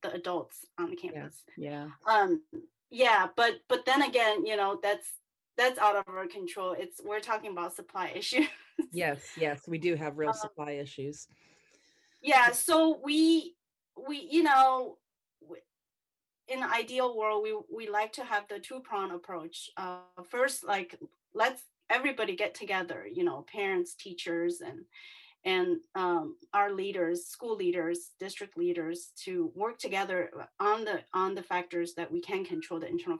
the 0.02 0.12
adults 0.12 0.66
on 0.78 0.90
the 0.90 0.98
yeah 1.02 1.10
campus. 1.12 1.42
yeah. 1.56 1.86
Um 2.06 2.42
yeah 2.90 3.28
but 3.36 3.54
but 3.68 3.84
then 3.86 4.02
again 4.02 4.44
you 4.44 4.56
know 4.56 4.78
that's 4.82 5.06
that's 5.56 5.78
out 5.78 5.96
of 5.96 6.04
our 6.08 6.26
control. 6.26 6.74
It's 6.78 7.00
we're 7.04 7.20
talking 7.20 7.52
about 7.52 7.74
supply 7.74 8.12
issues. 8.16 8.46
Yes 8.92 9.20
yes 9.38 9.62
we 9.68 9.78
do 9.78 9.94
have 9.94 10.18
real 10.18 10.30
Um, 10.30 10.36
supply 10.36 10.72
issues 10.72 11.28
yeah 12.22 12.50
so 12.52 13.00
we 13.04 13.54
we 14.06 14.28
you 14.30 14.42
know 14.42 14.96
in 16.48 16.60
the 16.60 16.72
ideal 16.72 17.16
world 17.16 17.42
we 17.42 17.56
we 17.74 17.88
like 17.88 18.12
to 18.12 18.24
have 18.24 18.44
the 18.48 18.58
two 18.58 18.80
prong 18.80 19.10
approach 19.10 19.70
uh 19.76 19.98
first 20.30 20.64
like 20.64 20.98
let's 21.34 21.62
everybody 21.90 22.34
get 22.34 22.54
together 22.54 23.06
you 23.12 23.24
know 23.24 23.44
parents 23.52 23.94
teachers 23.94 24.60
and 24.60 24.80
and 25.44 25.78
um, 25.96 26.36
our 26.54 26.72
leaders 26.72 27.26
school 27.26 27.56
leaders 27.56 28.10
district 28.20 28.56
leaders 28.56 29.10
to 29.24 29.50
work 29.54 29.78
together 29.78 30.30
on 30.60 30.84
the 30.84 31.00
on 31.12 31.34
the 31.34 31.42
factors 31.42 31.94
that 31.94 32.10
we 32.10 32.20
can 32.20 32.44
control 32.44 32.78
the 32.78 32.88
internal 32.88 33.18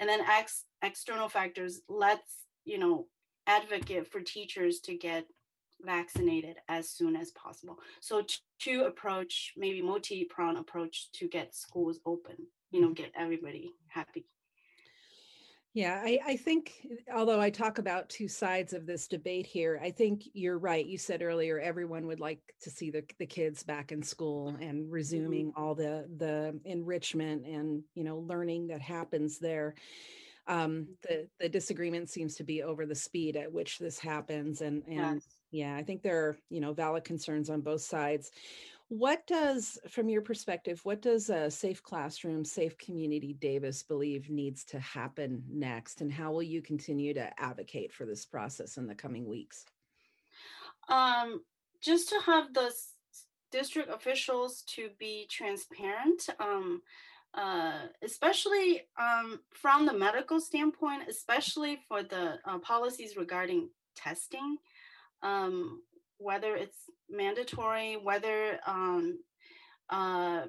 and 0.00 0.08
then 0.08 0.20
ex, 0.20 0.64
external 0.82 1.28
factors 1.28 1.80
let's 1.88 2.44
you 2.64 2.78
know 2.78 3.06
advocate 3.46 4.06
for 4.10 4.20
teachers 4.20 4.80
to 4.80 4.96
get 4.96 5.26
vaccinated 5.84 6.56
as 6.68 6.88
soon 6.88 7.16
as 7.16 7.30
possible. 7.32 7.78
So 8.00 8.22
t- 8.22 8.36
to 8.60 8.84
approach 8.84 9.52
maybe 9.56 9.82
multi-pronged 9.82 10.58
approach 10.58 11.10
to 11.12 11.28
get 11.28 11.54
schools 11.54 12.00
open 12.06 12.36
you 12.74 12.80
know 12.80 12.88
mm-hmm. 12.88 12.94
get 12.94 13.12
everybody 13.16 13.72
happy. 13.86 14.26
Yeah, 15.72 16.00
I, 16.04 16.20
I 16.24 16.36
think, 16.36 16.72
although 17.12 17.40
I 17.40 17.50
talk 17.50 17.78
about 17.78 18.08
two 18.08 18.28
sides 18.28 18.72
of 18.72 18.86
this 18.86 19.08
debate 19.08 19.44
here, 19.44 19.80
I 19.82 19.90
think 19.90 20.22
you're 20.32 20.58
right. 20.58 20.86
You 20.86 20.98
said 20.98 21.20
earlier 21.20 21.58
everyone 21.58 22.06
would 22.06 22.20
like 22.20 22.38
to 22.62 22.70
see 22.70 22.90
the, 22.90 23.02
the 23.18 23.26
kids 23.26 23.64
back 23.64 23.90
in 23.90 24.00
school 24.00 24.50
and 24.60 24.84
mm-hmm. 24.84 24.90
resuming 24.90 25.52
all 25.56 25.74
the 25.74 26.08
the 26.16 26.58
enrichment 26.64 27.44
and 27.46 27.82
you 27.94 28.04
know 28.04 28.18
learning 28.18 28.68
that 28.68 28.80
happens 28.80 29.38
there. 29.38 29.74
Um, 30.46 30.58
mm-hmm. 30.58 30.92
the 31.02 31.28
the 31.40 31.48
disagreement 31.48 32.10
seems 32.10 32.34
to 32.36 32.44
be 32.44 32.62
over 32.62 32.86
the 32.86 32.94
speed 32.94 33.36
at 33.36 33.52
which 33.52 33.78
this 33.78 33.98
happens, 33.98 34.60
and 34.60 34.82
and 34.86 35.22
yes 35.22 35.22
yeah, 35.54 35.76
I 35.76 35.84
think 35.84 36.02
there 36.02 36.18
are 36.26 36.36
you 36.50 36.60
know 36.60 36.72
valid 36.72 37.04
concerns 37.04 37.48
on 37.48 37.60
both 37.60 37.82
sides. 37.82 38.32
What 38.88 39.26
does, 39.26 39.78
from 39.88 40.08
your 40.08 40.20
perspective, 40.20 40.80
what 40.84 41.00
does 41.00 41.30
a 41.30 41.50
safe 41.50 41.82
classroom, 41.82 42.44
safe 42.44 42.76
community 42.76 43.32
Davis 43.32 43.82
believe 43.82 44.28
needs 44.28 44.64
to 44.66 44.78
happen 44.78 45.42
next? 45.48 46.00
And 46.00 46.12
how 46.12 46.32
will 46.32 46.42
you 46.42 46.60
continue 46.60 47.14
to 47.14 47.40
advocate 47.40 47.92
for 47.92 48.04
this 48.04 48.26
process 48.26 48.76
in 48.76 48.86
the 48.86 48.94
coming 48.94 49.28
weeks? 49.28 49.64
um 50.88 51.40
just 51.80 52.10
to 52.10 52.20
have 52.26 52.52
the 52.52 52.70
district 53.50 53.88
officials 53.90 54.62
to 54.66 54.90
be 54.98 55.26
transparent 55.30 56.28
um 56.40 56.82
uh, 57.36 57.86
especially 58.02 58.82
um, 58.96 59.40
from 59.52 59.86
the 59.86 59.92
medical 59.92 60.38
standpoint, 60.40 61.02
especially 61.08 61.80
for 61.88 62.02
the 62.04 62.38
uh, 62.44 62.58
policies 62.60 63.16
regarding 63.16 63.68
testing, 63.96 64.56
um, 65.24 65.80
whether 66.18 66.54
it's 66.54 66.78
mandatory, 67.10 67.96
whether 67.96 68.60
um, 68.66 69.18
uh, 69.90 70.42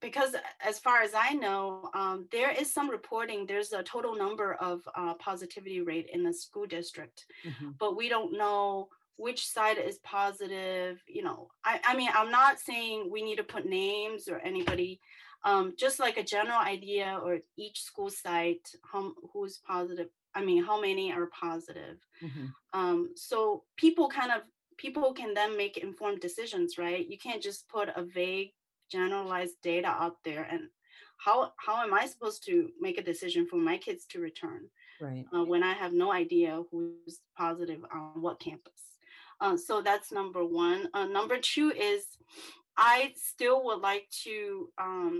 because 0.00 0.36
as 0.64 0.78
far 0.78 1.02
as 1.02 1.10
I 1.12 1.32
know, 1.32 1.90
um, 1.92 2.28
there 2.30 2.52
is 2.52 2.72
some 2.72 2.88
reporting. 2.88 3.46
There's 3.46 3.72
a 3.72 3.82
total 3.82 4.14
number 4.14 4.54
of 4.54 4.80
uh, 4.94 5.14
positivity 5.14 5.80
rate 5.80 6.08
in 6.12 6.22
the 6.22 6.32
school 6.32 6.66
district, 6.66 7.26
Mhm. 7.44 7.76
but 7.78 7.96
we 7.96 8.08
don't 8.08 8.32
know 8.42 8.90
which 9.16 9.48
side 9.48 9.78
is 9.78 9.98
positive. 10.04 11.02
You 11.08 11.24
know, 11.24 11.50
I, 11.64 11.80
I 11.84 11.96
mean, 11.96 12.10
I'm 12.14 12.30
not 12.30 12.60
saying 12.60 13.10
we 13.10 13.22
need 13.22 13.36
to 13.36 13.44
put 13.54 13.66
names 13.66 14.28
or 14.28 14.38
anybody. 14.38 15.00
Um, 15.44 15.74
just 15.76 15.98
like 16.00 16.16
a 16.16 16.24
general 16.24 16.58
idea, 16.58 17.18
or 17.22 17.38
each 17.56 17.82
school 17.82 18.10
site, 18.10 18.66
how 18.92 19.12
who's 19.32 19.58
positive. 19.58 20.08
I 20.38 20.40
mean, 20.48 20.60
how 20.68 20.78
many 20.88 21.06
are 21.16 21.26
positive? 21.46 21.96
Mhm. 22.26 22.46
um, 22.80 22.98
so 23.28 23.38
people 23.82 24.06
kind 24.18 24.32
of 24.36 24.40
people 24.84 25.12
can 25.20 25.30
then 25.38 25.52
make 25.62 25.76
informed 25.88 26.20
decisions 26.28 26.68
right 26.84 27.04
you 27.12 27.18
can't 27.26 27.42
just 27.48 27.60
put 27.74 27.88
a 28.00 28.02
vague 28.20 28.50
generalized 28.94 29.56
data 29.72 29.90
out 30.02 30.16
there 30.28 30.44
and 30.52 30.62
how 31.24 31.36
how 31.66 31.76
am 31.84 31.92
i 32.00 32.04
supposed 32.12 32.40
to 32.48 32.54
make 32.86 32.96
a 32.98 33.08
decision 33.12 33.42
for 33.50 33.58
my 33.70 33.76
kids 33.86 34.02
to 34.10 34.16
return 34.28 34.62
Right. 35.06 35.24
uh, 35.34 35.44
when 35.52 35.62
i 35.70 35.74
have 35.82 35.92
no 36.04 36.08
idea 36.24 36.50
who's 36.70 37.16
positive 37.44 37.80
on 37.96 38.20
what 38.24 38.40
campus 38.46 38.80
uh, 39.44 39.56
so 39.66 39.74
that's 39.88 40.10
number 40.20 40.42
one 40.66 40.80
uh, 40.96 41.06
number 41.18 41.36
two 41.52 41.68
is 41.92 42.02
i 42.94 42.98
still 43.30 43.58
would 43.66 43.80
like 43.90 44.06
to 44.24 44.36
um, 44.86 45.14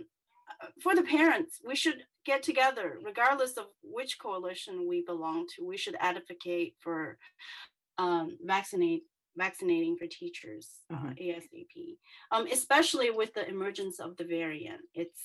uh, 0.62 0.68
for 0.82 0.92
the 0.98 1.06
parents 1.16 1.52
we 1.68 1.76
should 1.82 1.98
get 2.30 2.42
together 2.50 2.86
regardless 3.10 3.54
of 3.62 3.66
which 3.96 4.12
coalition 4.26 4.74
we 4.90 4.98
belong 5.12 5.46
to 5.52 5.58
we 5.72 5.78
should 5.82 5.96
advocate 6.10 6.72
for 6.84 7.18
um, 8.04 8.26
vaccinate 8.54 9.02
vaccinating 9.44 9.94
for 9.98 10.06
teachers 10.20 10.66
uh, 10.92 10.96
Mhm. 10.96 11.14
asap 11.26 11.74
um, 12.34 12.44
especially 12.58 13.10
with 13.20 13.30
the 13.34 13.44
emergence 13.54 13.96
of 14.06 14.10
the 14.18 14.24
variant 14.38 14.82
it's 15.02 15.22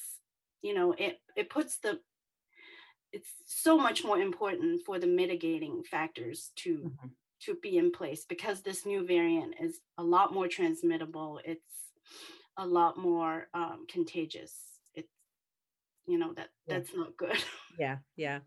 you 0.67 0.74
know 0.77 0.88
it 1.05 1.13
it 1.41 1.48
puts 1.57 1.74
the 1.86 1.93
it's 3.12 3.31
so 3.45 3.77
much 3.77 4.03
more 4.03 4.19
important 4.29 4.81
for 4.86 4.95
the 5.00 5.07
mitigating 5.22 5.75
factors 5.95 6.51
to 6.63 6.72
Mhm. 6.89 7.10
to 7.45 7.55
be 7.65 7.74
in 7.83 7.91
place 7.91 8.22
because 8.33 8.62
this 8.62 8.86
new 8.86 9.01
variant 9.15 9.53
is 9.65 9.74
a 9.98 10.03
lot 10.15 10.33
more 10.38 10.48
transmittable 10.57 11.31
it's 11.51 11.74
a 12.57 12.65
lot 12.65 12.93
more 12.98 13.36
um, 13.53 13.86
contagious 13.95 14.73
you 16.07 16.17
know 16.17 16.33
that 16.33 16.50
that's 16.67 16.95
not 16.95 17.15
good 17.17 17.38
Yeah, 17.79 17.98
yeah. 18.15 18.39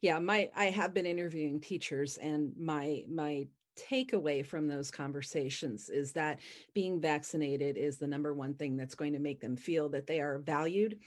Yeah, 0.00 0.18
my 0.18 0.50
I 0.56 0.66
have 0.66 0.94
been 0.94 1.06
interviewing 1.06 1.60
teachers 1.60 2.16
and 2.16 2.52
my 2.58 3.02
my 3.08 3.46
takeaway 3.90 4.44
from 4.44 4.66
those 4.66 4.90
conversations 4.90 5.88
is 5.88 6.12
that 6.12 6.40
being 6.74 7.00
vaccinated 7.00 7.76
is 7.78 7.98
the 7.98 8.06
number 8.06 8.34
one 8.34 8.54
thing 8.54 8.76
that's 8.76 8.94
going 8.94 9.12
to 9.12 9.18
make 9.18 9.40
them 9.40 9.56
feel 9.56 9.88
that 9.88 10.06
they 10.06 10.20
are 10.20 10.38
valued 10.38 10.98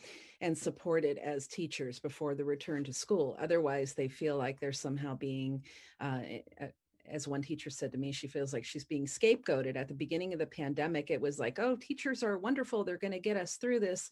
and 0.42 0.58
supported 0.58 1.18
as 1.20 1.46
teachers 1.48 2.00
before 2.00 2.34
the 2.36 2.44
return 2.44 2.84
to 2.84 2.94
school. 2.94 3.38
Otherwise, 3.40 3.94
they 3.94 4.08
feel 4.08 4.38
like 4.38 4.60
they're 4.60 4.72
somehow 4.72 5.16
being 5.16 5.64
uh, 6.00 6.20
e- 6.28 6.44
uh, 6.60 6.66
as 7.10 7.28
one 7.28 7.42
teacher 7.42 7.70
said 7.70 7.92
to 7.92 7.98
me, 7.98 8.12
she 8.12 8.28
feels 8.28 8.54
like 8.54 8.64
she's 8.64 8.86
being 8.86 9.06
scapegoated. 9.06 9.76
At 9.76 9.88
the 9.88 9.94
beginning 9.94 10.34
of 10.34 10.40
the 10.40 10.46
pandemic, 10.46 11.12
it 11.12 11.20
was 11.20 11.40
like, 11.40 11.60
oh, 11.60 11.76
teachers 11.76 12.24
are 12.24 12.38
wonderful. 12.38 12.84
They're 12.84 12.98
going 12.98 13.12
to 13.12 13.20
get 13.20 13.38
us 13.38 13.56
through 13.56 13.82
this. 13.82 14.10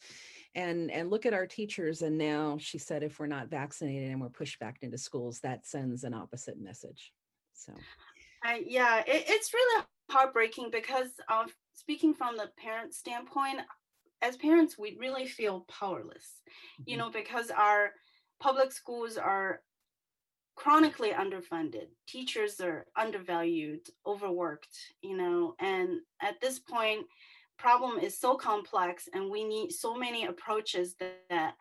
And, 0.55 0.91
and 0.91 1.09
look 1.09 1.25
at 1.25 1.33
our 1.33 1.47
teachers. 1.47 2.01
And 2.01 2.17
now 2.17 2.57
she 2.59 2.77
said, 2.77 3.03
if 3.03 3.19
we're 3.19 3.27
not 3.27 3.49
vaccinated 3.49 4.11
and 4.11 4.19
we're 4.19 4.29
pushed 4.29 4.59
back 4.59 4.79
into 4.81 4.97
schools, 4.97 5.39
that 5.39 5.65
sends 5.65 6.03
an 6.03 6.13
opposite 6.13 6.59
message. 6.59 7.13
So, 7.53 7.73
I, 8.43 8.63
yeah, 8.65 8.99
it, 8.99 9.25
it's 9.27 9.53
really 9.53 9.85
heartbreaking 10.09 10.69
because 10.71 11.07
uh, 11.29 11.45
speaking 11.73 12.13
from 12.13 12.35
the 12.35 12.49
parent 12.57 12.93
standpoint, 12.93 13.59
as 14.21 14.37
parents, 14.37 14.77
we 14.77 14.97
really 14.99 15.25
feel 15.25 15.65
powerless, 15.67 16.41
you 16.85 16.97
mm-hmm. 16.97 17.05
know, 17.05 17.11
because 17.11 17.49
our 17.49 17.91
public 18.39 18.71
schools 18.71 19.17
are 19.17 19.61
chronically 20.55 21.11
underfunded 21.11 21.87
teachers 22.07 22.59
are 22.59 22.85
undervalued 22.95 23.81
overworked 24.05 24.77
you 25.01 25.15
know 25.15 25.55
and 25.59 25.99
at 26.21 26.39
this 26.41 26.59
point 26.59 27.05
problem 27.57 27.99
is 27.99 28.17
so 28.17 28.35
complex 28.35 29.07
and 29.13 29.29
we 29.29 29.43
need 29.43 29.71
so 29.71 29.95
many 29.95 30.25
approaches 30.25 30.95
that, 30.95 31.19
that 31.29 31.53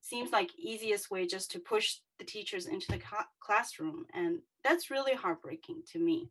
seems 0.00 0.30
like 0.30 0.50
easiest 0.58 1.10
way 1.10 1.26
just 1.26 1.50
to 1.50 1.58
push 1.58 1.96
the 2.18 2.24
teachers 2.24 2.66
into 2.66 2.86
the 2.88 3.00
classroom 3.40 4.06
and 4.14 4.38
that's 4.62 4.90
really 4.90 5.14
heartbreaking 5.14 5.82
to 5.90 5.98
me 5.98 6.30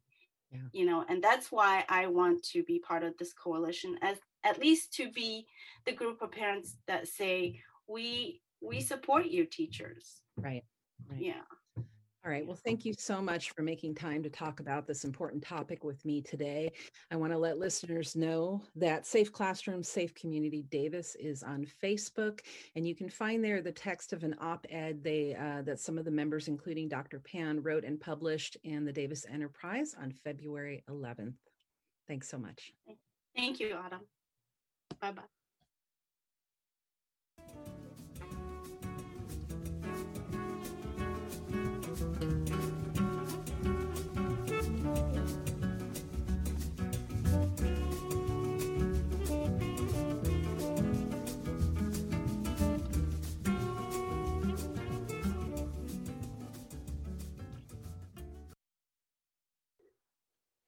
yeah. 0.52 0.60
you 0.72 0.86
know 0.86 1.04
and 1.10 1.24
that's 1.24 1.52
why 1.52 1.84
i 1.90 2.06
want 2.08 2.42
to 2.44 2.64
be 2.64 2.80
part 2.80 3.04
of 3.04 3.18
this 3.18 3.34
coalition 3.34 3.98
as 4.02 4.18
at 4.44 4.60
least 4.60 4.94
to 4.94 5.12
be 5.12 5.46
the 5.86 5.92
group 5.92 6.22
of 6.22 6.32
parents 6.32 6.76
that 6.88 7.08
say 7.08 7.60
we 7.88 8.42
we 8.62 8.82
support 8.82 9.26
you 9.26 9.46
teachers 9.46 10.22
right, 10.38 10.64
right. 11.10 11.20
yeah 11.20 11.42
all 12.28 12.34
right. 12.34 12.46
Well, 12.46 12.60
thank 12.66 12.84
you 12.84 12.94
so 12.98 13.22
much 13.22 13.52
for 13.52 13.62
making 13.62 13.96
time 13.96 14.22
to 14.22 14.30
talk 14.30 14.60
about 14.60 14.86
this 14.86 15.06
important 15.06 15.42
topic 15.42 15.86
with 15.86 16.04
me 16.04 16.22
today. 16.22 16.74
I 17.10 17.16
want 17.16 17.32
to 17.32 17.38
let 17.38 17.58
listeners 17.58 18.18
know 18.18 18.62
that 18.76 19.06
Safe 19.06 19.32
Classroom, 19.32 19.82
Safe 19.82 20.14
Community 20.14 20.66
Davis 20.70 21.16
is 21.16 21.42
on 21.42 21.66
Facebook, 21.82 22.42
and 22.76 22.86
you 22.86 22.96
can 22.96 23.08
find 23.08 23.42
there 23.42 23.62
the 23.62 23.72
text 23.72 24.12
of 24.12 24.26
an 24.26 24.36
op-ed 24.42 25.02
they 25.02 25.36
uh, 25.36 25.62
that 25.62 25.80
some 25.80 25.98
of 25.98 26.04
the 26.04 26.12
members, 26.12 26.50
including 26.50 26.90
Dr. 26.90 27.20
Pan, 27.20 27.64
wrote 27.64 27.86
and 27.86 27.98
published 27.98 28.58
in 28.66 28.84
the 28.84 28.92
Davis 28.92 29.26
Enterprise 29.32 29.96
on 29.98 30.12
February 30.12 30.84
11th. 30.90 31.36
Thanks 32.10 32.28
so 32.28 32.38
much. 32.38 32.74
Thank 33.38 33.62
you, 33.62 33.74
Autumn. 33.74 34.02
Bye 35.00 35.12
bye. 35.12 35.22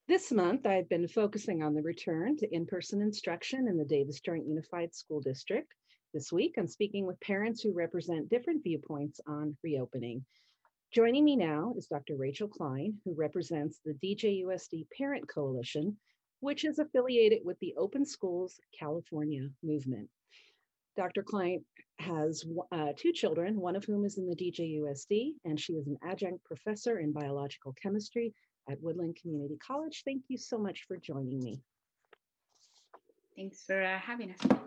This 0.10 0.32
month, 0.32 0.65
I've 0.65 0.89
been 0.89 1.08
focusing 1.08 1.62
on 1.62 1.76
the 1.76 1.84
return 1.84 2.36
to 2.38 2.52
in-person 2.52 3.00
instruction 3.00 3.67
in 3.67 3.78
the 3.78 3.86
Davis 3.86 4.19
Joint 4.19 4.48
Unified 4.48 4.95
School 4.95 5.22
District. 5.22 5.72
This 6.15 6.32
week, 6.32 6.56
I'm 6.58 6.65
speaking 6.65 7.06
with 7.06 7.19
parents 7.19 7.62
who 7.62 7.76
represent 7.76 8.28
different 8.28 8.63
viewpoints 8.63 9.22
on 9.28 9.56
reopening. 9.63 10.26
Joining 10.91 11.24
me 11.24 11.36
now 11.36 11.76
is 11.78 11.86
Dr. 11.86 12.15
Rachel 12.17 12.48
Klein, 12.48 12.95
who 13.06 13.13
represents 13.13 13.82
the 13.86 13.93
DJUSD 14.04 14.88
Parent 14.98 15.30
Coalition, 15.30 15.95
which 16.39 16.65
is 16.65 16.80
affiliated 16.80 17.41
with 17.45 17.60
the 17.60 17.76
Open 17.78 18.04
Schools 18.04 18.60
California 18.80 19.48
movement. 19.62 20.10
Dr. 20.98 21.22
Klein 21.22 21.63
has 22.00 22.43
uh, 22.72 22.93
two 22.98 23.12
children, 23.12 23.60
one 23.62 23.76
of 23.76 23.86
whom 23.86 24.06
is 24.06 24.17
in 24.17 24.28
the 24.28 24.36
DJUSD, 24.36 25.34
and 25.45 25.60
she 25.60 25.74
is 25.74 25.86
an 25.86 26.00
adjunct 26.02 26.43
professor 26.45 26.98
in 26.98 27.12
biological 27.12 27.76
chemistry 27.80 28.34
at 28.70 28.82
Woodland 28.82 29.18
Community 29.22 29.58
College. 29.66 30.04
Thank 30.06 30.24
you 30.28 30.38
so 30.38 30.58
much 30.58 30.86
for 30.88 30.98
joining 30.98 31.40
me. 31.40 31.62
Thanks 33.36 33.64
for 33.66 33.82
uh, 33.82 33.98
having 33.98 34.32
us. 34.32 34.60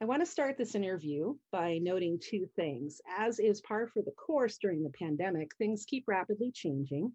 I 0.00 0.04
want 0.04 0.22
to 0.22 0.26
start 0.26 0.56
this 0.56 0.76
interview 0.76 1.34
by 1.50 1.78
noting 1.78 2.20
two 2.22 2.46
things. 2.54 3.00
As 3.18 3.40
is 3.40 3.60
par 3.62 3.88
for 3.88 4.00
the 4.02 4.12
course 4.12 4.58
during 4.58 4.84
the 4.84 4.90
pandemic, 4.90 5.50
things 5.56 5.84
keep 5.88 6.04
rapidly 6.06 6.52
changing. 6.54 7.12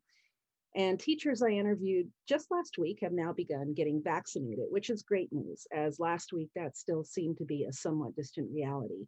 And 0.76 1.00
teachers 1.00 1.42
I 1.42 1.50
interviewed 1.50 2.10
just 2.28 2.52
last 2.52 2.78
week 2.78 3.00
have 3.02 3.14
now 3.14 3.32
begun 3.32 3.74
getting 3.74 4.02
vaccinated, 4.04 4.66
which 4.70 4.90
is 4.90 5.04
great 5.04 5.32
news, 5.32 5.66
as 5.74 6.00
last 6.00 6.34
week 6.34 6.50
that 6.56 6.76
still 6.76 7.04
seemed 7.04 7.38
to 7.38 7.46
be 7.46 7.64
a 7.64 7.74
somewhat 7.74 8.16
distant 8.16 8.50
reality. 8.52 9.06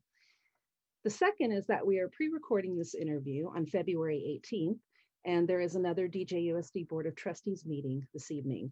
The 1.03 1.09
second 1.09 1.51
is 1.51 1.65
that 1.67 1.85
we 1.85 1.99
are 1.99 2.09
pre 2.09 2.29
recording 2.29 2.77
this 2.77 2.95
interview 2.95 3.49
on 3.49 3.65
February 3.65 4.41
18th, 4.53 4.79
and 5.25 5.47
there 5.47 5.59
is 5.59 5.75
another 5.75 6.07
DJUSD 6.07 6.87
Board 6.87 7.07
of 7.07 7.15
Trustees 7.15 7.65
meeting 7.65 8.05
this 8.13 8.29
evening. 8.29 8.71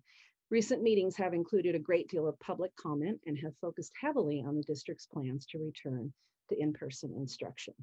Recent 0.51 0.83
meetings 0.83 1.15
have 1.15 1.33
included 1.33 1.73
a 1.73 1.79
great 1.79 2.07
deal 2.09 2.27
of 2.27 2.39
public 2.39 2.75
comment 2.75 3.19
and 3.25 3.37
have 3.39 3.57
focused 3.59 3.91
heavily 3.99 4.43
on 4.45 4.55
the 4.55 4.61
district's 4.61 5.07
plans 5.07 5.47
to 5.47 5.57
return 5.57 6.13
to 6.49 6.59
in-person 6.59 7.11
instruction. 7.17 7.73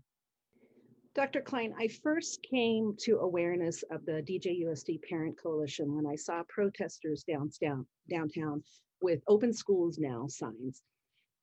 Dr. 1.16 1.40
Klein, 1.40 1.74
I 1.76 1.88
first 1.88 2.40
came 2.48 2.94
to 3.00 3.18
awareness 3.18 3.82
of 3.90 4.06
the 4.06 4.22
DJUSD 4.22 5.02
Parent 5.02 5.36
Coalition 5.42 5.96
when 5.96 6.06
I 6.06 6.14
saw 6.14 6.44
protesters 6.48 7.24
downtown, 7.24 7.84
downtown 8.08 8.62
with 9.02 9.20
open 9.26 9.52
schools 9.52 9.98
now 9.98 10.28
signs. 10.28 10.82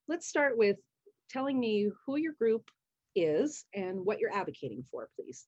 Let's 0.07 0.27
start 0.27 0.57
with 0.57 0.77
telling 1.29 1.59
me 1.59 1.89
who 2.05 2.15
your 2.15 2.33
group 2.39 2.69
is 3.15 3.65
and 3.73 4.05
what 4.05 4.19
you're 4.19 4.33
advocating 4.33 4.85
for, 4.89 5.09
please. 5.17 5.45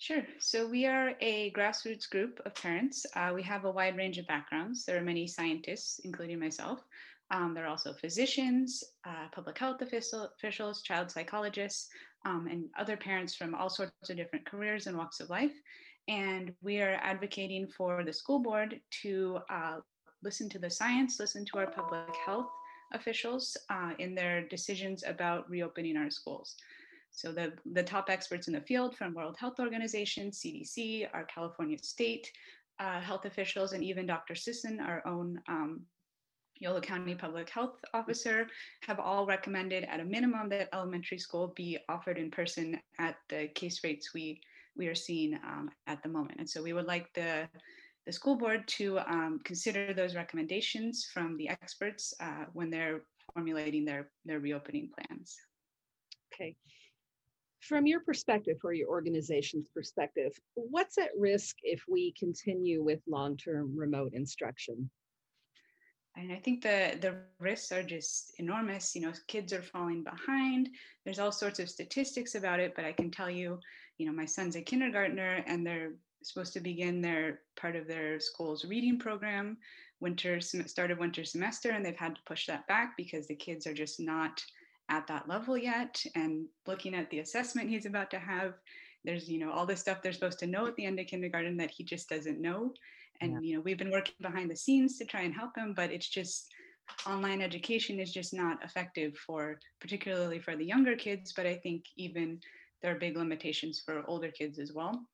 Sure. 0.00 0.22
So 0.38 0.64
we 0.64 0.86
are 0.86 1.14
a 1.20 1.50
grassroots 1.50 2.08
group 2.08 2.40
of 2.46 2.54
parents. 2.54 3.04
Uh, 3.16 3.32
we 3.34 3.42
have 3.42 3.64
a 3.64 3.70
wide 3.70 3.96
range 3.96 4.16
of 4.18 4.28
backgrounds. 4.28 4.84
There 4.84 4.96
are 4.96 5.02
many 5.02 5.26
scientists, 5.26 5.98
including 6.04 6.38
myself. 6.38 6.84
Um, 7.32 7.52
there 7.52 7.64
are 7.64 7.68
also 7.68 7.92
physicians, 7.92 8.84
uh, 9.04 9.26
public 9.32 9.58
health 9.58 9.82
officials, 9.82 10.82
child 10.82 11.10
psychologists, 11.10 11.88
um, 12.24 12.46
and 12.48 12.66
other 12.78 12.96
parents 12.96 13.34
from 13.34 13.56
all 13.56 13.68
sorts 13.68 13.92
of 14.08 14.16
different 14.16 14.46
careers 14.46 14.86
and 14.86 14.96
walks 14.96 15.18
of 15.18 15.30
life. 15.30 15.52
And 16.06 16.54
we 16.62 16.80
are 16.80 17.00
advocating 17.02 17.66
for 17.66 18.04
the 18.04 18.12
school 18.12 18.38
board 18.38 18.80
to 19.02 19.40
uh, 19.50 19.80
listen 20.22 20.48
to 20.50 20.60
the 20.60 20.70
science, 20.70 21.18
listen 21.18 21.44
to 21.46 21.58
our 21.58 21.66
public 21.66 22.14
health 22.24 22.48
officials 22.94 23.56
uh, 23.68 23.92
in 23.98 24.14
their 24.14 24.46
decisions 24.46 25.02
about 25.04 25.50
reopening 25.50 25.96
our 25.96 26.08
schools. 26.08 26.54
So 27.10 27.32
the, 27.32 27.52
the 27.72 27.82
top 27.82 28.10
experts 28.10 28.48
in 28.48 28.54
the 28.54 28.60
field 28.60 28.96
from 28.96 29.14
World 29.14 29.36
Health 29.38 29.58
Organization, 29.58 30.30
CDC, 30.30 31.08
our 31.12 31.24
California 31.24 31.78
state 31.82 32.30
uh, 32.78 33.00
health 33.00 33.24
officials, 33.24 33.72
and 33.72 33.82
even 33.82 34.06
Dr. 34.06 34.34
Sisson, 34.34 34.80
our 34.80 35.02
own 35.06 35.40
um, 35.48 35.80
Yolo 36.60 36.80
County 36.80 37.14
Public 37.14 37.48
Health 37.50 37.76
Officer, 37.92 38.46
have 38.82 39.00
all 39.00 39.26
recommended 39.26 39.84
at 39.84 40.00
a 40.00 40.04
minimum 40.04 40.48
that 40.50 40.68
elementary 40.72 41.18
school 41.18 41.52
be 41.56 41.78
offered 41.88 42.18
in 42.18 42.30
person 42.30 42.78
at 42.98 43.16
the 43.28 43.48
case 43.48 43.82
rates 43.82 44.14
we, 44.14 44.40
we 44.76 44.86
are 44.86 44.94
seeing 44.94 45.34
um, 45.34 45.70
at 45.86 46.02
the 46.02 46.08
moment. 46.08 46.38
And 46.38 46.48
so 46.48 46.62
we 46.62 46.72
would 46.72 46.86
like 46.86 47.12
the, 47.14 47.48
the 48.06 48.12
school 48.12 48.36
board 48.36 48.66
to 48.68 48.98
um, 49.00 49.40
consider 49.44 49.92
those 49.92 50.14
recommendations 50.14 51.08
from 51.12 51.36
the 51.36 51.48
experts 51.48 52.14
uh, 52.20 52.44
when 52.52 52.70
they're 52.70 53.02
formulating 53.34 53.84
their, 53.84 54.10
their 54.24 54.40
reopening 54.40 54.90
plans. 54.96 55.36
Okay 56.32 56.56
from 57.60 57.86
your 57.86 58.00
perspective 58.00 58.58
or 58.64 58.72
your 58.72 58.88
organization's 58.88 59.68
perspective, 59.68 60.32
what's 60.54 60.98
at 60.98 61.10
risk 61.18 61.56
if 61.62 61.82
we 61.88 62.12
continue 62.18 62.82
with 62.82 63.00
long-term 63.06 63.76
remote 63.76 64.12
instruction? 64.14 64.90
And 66.16 66.32
I 66.32 66.36
think 66.36 66.62
the 66.62 66.98
the 67.00 67.16
risks 67.38 67.70
are 67.70 67.82
just 67.82 68.32
enormous. 68.38 68.94
You 68.94 69.02
know, 69.02 69.12
kids 69.28 69.52
are 69.52 69.62
falling 69.62 70.02
behind. 70.02 70.68
There's 71.04 71.20
all 71.20 71.30
sorts 71.30 71.60
of 71.60 71.70
statistics 71.70 72.34
about 72.34 72.58
it, 72.58 72.74
but 72.74 72.84
I 72.84 72.92
can 72.92 73.10
tell 73.10 73.30
you, 73.30 73.60
you 73.98 74.06
know, 74.06 74.12
my 74.12 74.24
son's 74.24 74.56
a 74.56 74.62
kindergartner 74.62 75.44
and 75.46 75.64
they're 75.64 75.92
supposed 76.22 76.52
to 76.54 76.60
begin 76.60 77.00
their 77.00 77.40
part 77.56 77.76
of 77.76 77.86
their 77.86 78.18
school's 78.18 78.64
reading 78.64 78.98
program 78.98 79.58
winter 80.00 80.40
started 80.40 80.98
winter 80.98 81.24
semester 81.24 81.70
and 81.70 81.84
they've 81.84 81.96
had 81.96 82.14
to 82.14 82.22
push 82.26 82.46
that 82.46 82.66
back 82.68 82.96
because 82.96 83.26
the 83.26 83.34
kids 83.34 83.66
are 83.66 83.74
just 83.74 83.98
not 84.00 84.42
at 84.90 85.06
that 85.06 85.28
level 85.28 85.56
yet 85.56 86.02
and 86.14 86.46
looking 86.66 86.94
at 86.94 87.10
the 87.10 87.20
assessment 87.20 87.68
he's 87.68 87.86
about 87.86 88.10
to 88.10 88.18
have 88.18 88.54
there's 89.04 89.28
you 89.28 89.38
know 89.38 89.50
all 89.50 89.66
this 89.66 89.80
stuff 89.80 90.02
they're 90.02 90.12
supposed 90.12 90.38
to 90.38 90.46
know 90.46 90.66
at 90.66 90.74
the 90.76 90.84
end 90.84 90.98
of 90.98 91.06
kindergarten 91.06 91.56
that 91.56 91.70
he 91.70 91.84
just 91.84 92.08
doesn't 92.08 92.40
know 92.40 92.72
and 93.20 93.32
yeah. 93.32 93.38
you 93.42 93.56
know 93.56 93.62
we've 93.62 93.78
been 93.78 93.90
working 93.90 94.14
behind 94.20 94.50
the 94.50 94.56
scenes 94.56 94.98
to 94.98 95.04
try 95.04 95.22
and 95.22 95.34
help 95.34 95.56
him 95.56 95.74
but 95.74 95.90
it's 95.90 96.08
just 96.08 96.48
online 97.06 97.42
education 97.42 98.00
is 98.00 98.12
just 98.12 98.32
not 98.32 98.62
effective 98.64 99.14
for 99.26 99.58
particularly 99.80 100.38
for 100.38 100.56
the 100.56 100.64
younger 100.64 100.96
kids 100.96 101.32
but 101.36 101.46
i 101.46 101.54
think 101.54 101.84
even 101.96 102.38
there 102.80 102.94
are 102.94 102.98
big 102.98 103.16
limitations 103.16 103.82
for 103.84 104.04
older 104.08 104.30
kids 104.30 104.58
as 104.58 104.72
well 104.72 105.06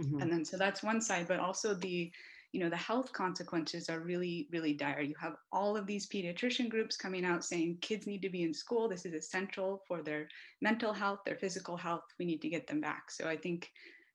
Mm-hmm. 0.00 0.20
And 0.20 0.32
then 0.32 0.44
so 0.44 0.56
that's 0.56 0.82
one 0.82 1.00
side, 1.00 1.28
but 1.28 1.38
also 1.38 1.74
the 1.74 2.10
you 2.54 2.60
know 2.60 2.70
the 2.70 2.76
health 2.76 3.12
consequences 3.12 3.90
are 3.90 3.98
really 3.98 4.46
really 4.52 4.74
dire. 4.74 5.00
You 5.00 5.16
have 5.20 5.34
all 5.52 5.76
of 5.76 5.86
these 5.86 6.06
pediatrician 6.06 6.68
groups 6.68 6.96
coming 6.96 7.24
out 7.24 7.44
saying 7.44 7.78
kids 7.80 8.06
need 8.06 8.22
to 8.22 8.30
be 8.30 8.44
in 8.44 8.54
school. 8.54 8.88
This 8.88 9.04
is 9.04 9.12
essential 9.12 9.82
for 9.88 10.02
their 10.02 10.28
mental 10.62 10.92
health 10.92 11.18
their 11.26 11.34
physical 11.36 11.76
health. 11.76 12.04
We 12.20 12.24
need 12.24 12.40
to 12.42 12.48
get 12.48 12.68
them 12.68 12.80
back. 12.80 13.10
So 13.10 13.28
i 13.28 13.36
think 13.36 13.70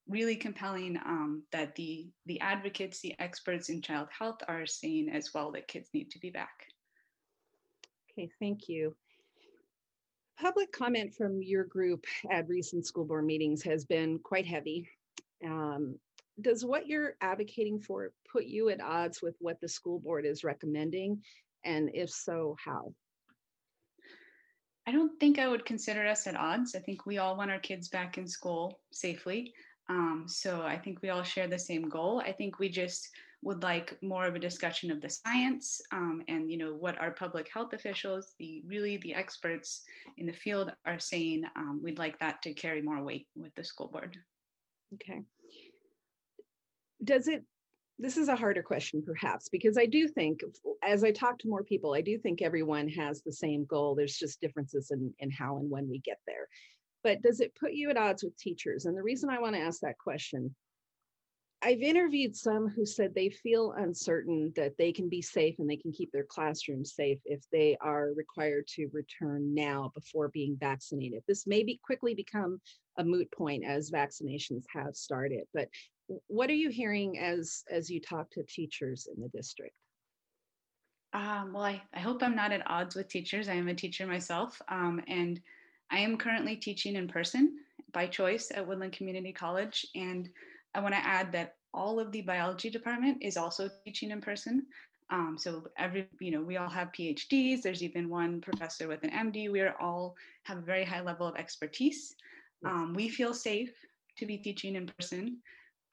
really 0.07 0.37
compelling 0.37 0.97
um, 1.05 1.43
that 1.51 1.75
the 1.75 2.09
the 2.27 2.39
advocates 2.39 3.01
the 3.01 3.13
experts 3.19 3.67
in 3.69 3.81
child 3.81 4.07
health 4.17 4.39
are 4.47 4.65
saying 4.65 5.09
as 5.13 5.33
well 5.33 5.51
that 5.51 5.67
kids 5.67 5.89
need 5.93 6.09
to 6.11 6.19
be 6.19 6.29
back. 6.29 6.65
Okay 8.11 8.29
thank 8.39 8.69
you. 8.69 8.95
Public 10.39 10.71
comment 10.71 11.13
from 11.13 11.41
your 11.43 11.65
group 11.65 12.05
at 12.31 12.47
recent 12.47 12.87
school 12.87 13.03
board 13.03 13.25
meetings 13.25 13.61
has 13.63 13.83
been 13.83 14.17
quite 14.19 14.45
heavy. 14.45 14.87
Um, 15.45 15.99
does 16.41 16.65
what 16.65 16.87
you're 16.87 17.15
advocating 17.21 17.79
for 17.79 18.11
put 18.31 18.45
you 18.45 18.69
at 18.69 18.81
odds 18.81 19.21
with 19.21 19.35
what 19.39 19.59
the 19.61 19.67
school 19.67 19.99
board 19.99 20.25
is 20.25 20.43
recommending? 20.43 21.21
And 21.63 21.89
if 21.93 22.09
so, 22.09 22.55
how? 22.63 22.93
I 24.87 24.91
don't 24.91 25.19
think 25.19 25.37
I 25.37 25.47
would 25.47 25.65
consider 25.65 26.05
us 26.07 26.25
at 26.25 26.35
odds. 26.35 26.75
I 26.75 26.79
think 26.79 27.05
we 27.05 27.17
all 27.17 27.37
want 27.37 27.51
our 27.51 27.59
kids 27.59 27.89
back 27.89 28.17
in 28.17 28.27
school 28.27 28.79
safely. 28.91 29.53
Um, 29.89 30.25
so 30.27 30.61
I 30.61 30.77
think 30.77 31.01
we 31.01 31.09
all 31.09 31.23
share 31.23 31.47
the 31.47 31.59
same 31.59 31.89
goal. 31.89 32.21
I 32.25 32.31
think 32.31 32.59
we 32.59 32.69
just 32.69 33.09
would 33.41 33.63
like 33.63 33.97
more 34.01 34.25
of 34.25 34.35
a 34.35 34.39
discussion 34.39 34.91
of 34.91 35.01
the 35.01 35.09
science 35.09 35.79
um, 35.93 36.21
and 36.27 36.51
you 36.51 36.57
know 36.57 36.73
what 36.73 36.99
our 36.99 37.11
public 37.11 37.49
health 37.53 37.71
officials, 37.73 38.33
the 38.37 38.61
really 38.67 38.97
the 38.97 39.13
experts 39.13 39.83
in 40.17 40.25
the 40.25 40.33
field 40.33 40.71
are 40.85 40.99
saying. 40.99 41.43
Um, 41.55 41.79
we'd 41.81 41.99
like 41.99 42.19
that 42.19 42.41
to 42.43 42.53
carry 42.53 42.81
more 42.81 43.01
weight 43.01 43.27
with 43.35 43.55
the 43.55 43.63
school 43.63 43.87
board. 43.87 44.17
Okay 44.95 45.21
does 47.03 47.27
it 47.27 47.43
this 47.97 48.15
is 48.15 48.29
a 48.29 48.35
harder 48.35 48.63
question 48.63 49.03
perhaps 49.05 49.49
because 49.49 49.77
i 49.77 49.85
do 49.85 50.07
think 50.07 50.41
as 50.83 51.03
i 51.03 51.11
talk 51.11 51.37
to 51.37 51.49
more 51.49 51.63
people 51.63 51.93
i 51.93 52.01
do 52.01 52.17
think 52.17 52.41
everyone 52.41 52.87
has 52.87 53.21
the 53.21 53.31
same 53.31 53.65
goal. 53.65 53.95
There's 53.95 54.17
just 54.17 54.41
differences 54.41 54.91
in, 54.91 55.13
in 55.19 55.29
how 55.29 55.57
and 55.57 55.69
when 55.69 55.89
we 55.89 55.99
get 55.99 56.19
there. 56.25 56.47
But 57.03 57.21
does 57.21 57.39
it 57.39 57.55
put 57.59 57.73
you 57.73 57.89
at 57.89 57.97
odds 57.97 58.23
with 58.23 58.37
teachers? 58.37 58.85
And 58.85 58.97
the 58.97 59.03
reason 59.03 59.29
i 59.29 59.39
want 59.39 59.55
to 59.55 59.61
ask 59.61 59.81
that 59.81 59.97
question 59.97 60.55
i've 61.61 61.81
interviewed 61.81 62.35
some 62.35 62.69
who 62.69 62.85
said 62.85 63.13
they 63.13 63.29
feel 63.29 63.73
uncertain 63.73 64.53
that 64.55 64.77
they 64.77 64.93
can 64.93 65.09
be 65.09 65.21
safe 65.21 65.55
and 65.59 65.69
they 65.69 65.75
can 65.75 65.91
keep 65.91 66.09
their 66.13 66.23
classrooms 66.23 66.95
safe 66.95 67.19
if 67.25 67.41
they 67.51 67.77
are 67.81 68.13
required 68.15 68.65
to 68.67 68.87
return 68.93 69.53
now 69.53 69.91
before 69.93 70.29
being 70.29 70.55
vaccinated. 70.57 71.21
This 71.27 71.45
may 71.45 71.63
be 71.63 71.79
quickly 71.83 72.13
become 72.13 72.61
a 72.97 73.03
moot 73.03 73.29
point 73.31 73.65
as 73.65 73.91
vaccinations 73.91 74.63
have 74.73 74.95
started 74.95 75.43
but 75.53 75.67
what 76.27 76.49
are 76.49 76.55
you 76.55 76.69
hearing 76.69 77.19
as 77.19 77.63
as 77.69 77.89
you 77.89 77.99
talk 77.99 78.29
to 78.31 78.43
teachers 78.43 79.07
in 79.13 79.21
the 79.21 79.29
district? 79.29 79.75
Um, 81.13 81.53
well 81.53 81.63
I, 81.63 81.81
I 81.93 81.99
hope 81.99 82.21
i'm 82.21 82.35
not 82.35 82.51
at 82.51 82.69
odds 82.69 82.95
with 82.95 83.07
teachers. 83.07 83.47
I 83.49 83.53
am 83.53 83.67
a 83.67 83.73
teacher 83.73 84.05
myself 84.05 84.61
um, 84.69 85.01
and 85.07 85.39
i 85.91 85.99
am 85.99 86.17
currently 86.17 86.55
teaching 86.55 86.95
in 86.95 87.07
person 87.07 87.57
by 87.93 88.07
choice 88.07 88.51
at 88.53 88.67
woodland 88.67 88.93
community 88.93 89.33
college. 89.33 89.85
And 89.95 90.29
i 90.75 90.79
want 90.79 90.93
to 90.93 91.05
add 91.05 91.31
that 91.33 91.55
all 91.73 91.99
of 91.99 92.11
the 92.11 92.21
biology 92.21 92.69
department 92.69 93.19
is 93.21 93.37
also 93.37 93.69
teaching 93.85 94.09
in 94.09 94.21
person. 94.21 94.65
Um, 95.11 95.37
so 95.39 95.63
every 95.77 96.07
you 96.19 96.31
know 96.31 96.41
we 96.41 96.57
all 96.57 96.69
have 96.69 96.91
phds 96.91 97.63
there's 97.63 97.81
even 97.81 98.09
one 98.09 98.41
professor 98.41 98.87
with 98.87 99.03
an 99.03 99.09
md 99.09 99.51
we 99.51 99.59
are 99.59 99.75
all 99.81 100.15
have 100.43 100.59
a 100.59 100.61
very 100.61 100.83
high 100.83 101.01
level 101.01 101.27
of 101.27 101.35
expertise. 101.35 102.15
Um, 102.65 102.93
we 102.93 103.09
feel 103.09 103.33
safe 103.33 103.73
to 104.17 104.25
be 104.25 104.37
teaching 104.37 104.75
in 104.75 104.91
person 104.99 105.37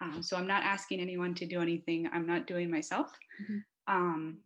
um, 0.01 0.23
so 0.23 0.37
I'm 0.37 0.47
not 0.47 0.63
asking 0.63 1.01
anyone 1.01 1.35
to 1.35 1.47
do 1.47 1.61
anything 1.61 2.09
I'm 2.13 2.27
not 2.27 2.47
doing 2.47 2.71
myself. 2.71 3.11
Mm-hmm. 3.43 3.59
Um, 3.95 4.39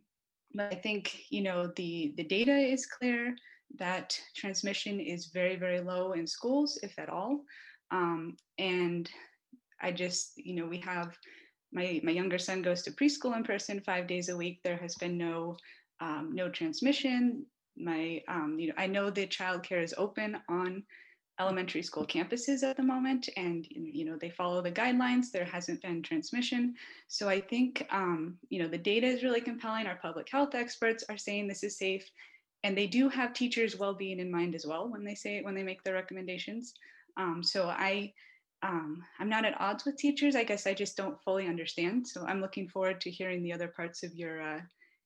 but 0.55 0.73
I 0.73 0.77
think 0.77 1.25
you 1.31 1.43
know 1.43 1.71
the 1.77 2.15
the 2.17 2.25
data 2.25 2.57
is 2.57 2.87
clear 2.87 3.35
that 3.79 4.19
transmission 4.35 5.01
is 5.01 5.27
very 5.27 5.57
very 5.57 5.81
low 5.81 6.13
in 6.13 6.27
schools, 6.27 6.79
if 6.83 6.99
at 6.99 7.09
all. 7.09 7.41
Um, 7.91 8.37
and 8.59 9.11
I 9.83 9.93
just 9.93 10.33
you 10.37 10.55
know 10.55 10.67
we 10.67 10.79
have 10.79 11.17
my 11.73 12.01
my 12.05 12.13
younger 12.13 12.39
son 12.39 12.63
goes 12.63 12.83
to 12.83 12.93
preschool 12.93 13.37
in 13.37 13.45
person 13.45 13.81
five 13.81 14.07
days 14.07 14.29
a 14.29 14.37
week. 14.37 14.61
There 14.63 14.77
has 14.77 14.95
been 14.97 15.17
no 15.19 15.57
um, 16.01 16.31
no 16.33 16.49
transmission. 16.49 17.45
My 17.77 18.21
um, 18.29 18.57
you 18.59 18.69
know 18.69 18.75
I 18.77 18.87
know 18.87 19.11
the 19.11 19.27
childcare 19.27 19.83
is 19.83 19.95
open 19.97 20.37
on 20.49 20.83
elementary 21.41 21.83
school 21.83 22.07
campuses 22.07 22.63
at 22.63 22.77
the 22.77 22.83
moment 22.83 23.29
and 23.37 23.67
you 23.71 24.05
know 24.05 24.17
they 24.21 24.29
follow 24.31 24.61
the 24.61 24.71
guidelines 24.71 25.31
there 25.33 25.45
hasn't 25.45 25.81
been 25.81 26.03
transmission. 26.03 26.75
So 27.09 27.29
i 27.29 27.41
think 27.41 27.87
um, 27.91 28.37
you 28.51 28.63
know 28.63 28.69
the 28.69 28.79
data 28.79 29.07
is 29.07 29.25
really 29.25 29.41
compelling 29.41 29.87
our 29.87 29.97
public 29.97 30.29
health 30.31 30.55
experts 30.55 31.03
are 31.09 31.17
saying 31.17 31.49
this 31.49 31.65
is 31.65 31.79
safe 31.79 32.09
and 32.63 32.77
they 32.77 32.87
do 32.87 33.09
have 33.09 33.33
teachers 33.33 33.79
well-being 33.79 34.21
in 34.21 34.31
mind 34.31 34.55
as 34.55 34.67
well 34.67 34.89
when 34.91 35.03
they 35.03 35.15
say 35.15 35.41
when 35.41 35.55
they 35.55 35.63
make 35.63 35.83
their 35.83 35.95
recommendations. 35.95 36.75
Um, 37.17 37.43
so 37.43 37.69
i 37.69 38.13
um, 38.63 39.03
i'm 39.19 39.31
not 39.31 39.47
at 39.47 39.59
odds 39.59 39.87
with 39.87 39.97
teachers 39.97 40.37
i 40.37 40.45
guess 40.45 40.67
i 40.67 40.75
just 40.75 40.97
don't 40.97 41.21
fully 41.25 41.47
understand. 41.47 42.07
So 42.07 42.27
i'm 42.27 42.43
looking 42.43 42.69
forward 42.69 43.01
to 43.01 43.11
hearing 43.11 43.43
the 43.43 43.55
other 43.55 43.69
parts 43.69 44.03
of 44.03 44.15
your 44.15 44.43
uh, 44.43 44.61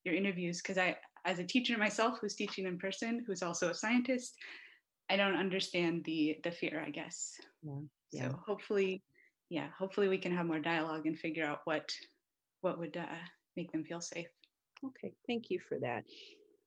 your 0.04 0.16
interviews 0.16 0.60
because 0.60 0.78
i 0.78 0.96
as 1.24 1.38
a 1.38 1.44
teacher 1.44 1.78
myself 1.78 2.18
who's 2.20 2.34
teaching 2.34 2.66
in 2.66 2.76
person 2.76 3.24
who's 3.24 3.42
also 3.42 3.70
a 3.70 3.74
scientist 3.74 4.34
I 5.10 5.16
don't 5.16 5.36
understand 5.36 6.04
the 6.04 6.38
the 6.42 6.50
fear, 6.50 6.82
I 6.84 6.90
guess. 6.90 7.32
Yeah. 7.62 7.80
yeah. 8.12 8.28
So 8.30 8.40
hopefully, 8.46 9.02
yeah, 9.50 9.68
hopefully 9.78 10.08
we 10.08 10.18
can 10.18 10.34
have 10.34 10.46
more 10.46 10.60
dialogue 10.60 11.06
and 11.06 11.18
figure 11.18 11.44
out 11.44 11.60
what 11.64 11.90
what 12.60 12.78
would 12.78 12.96
uh, 12.96 13.06
make 13.56 13.70
them 13.72 13.84
feel 13.84 14.00
safe. 14.00 14.28
Okay, 14.84 15.12
thank 15.26 15.50
you 15.50 15.60
for 15.68 15.78
that. 15.80 16.04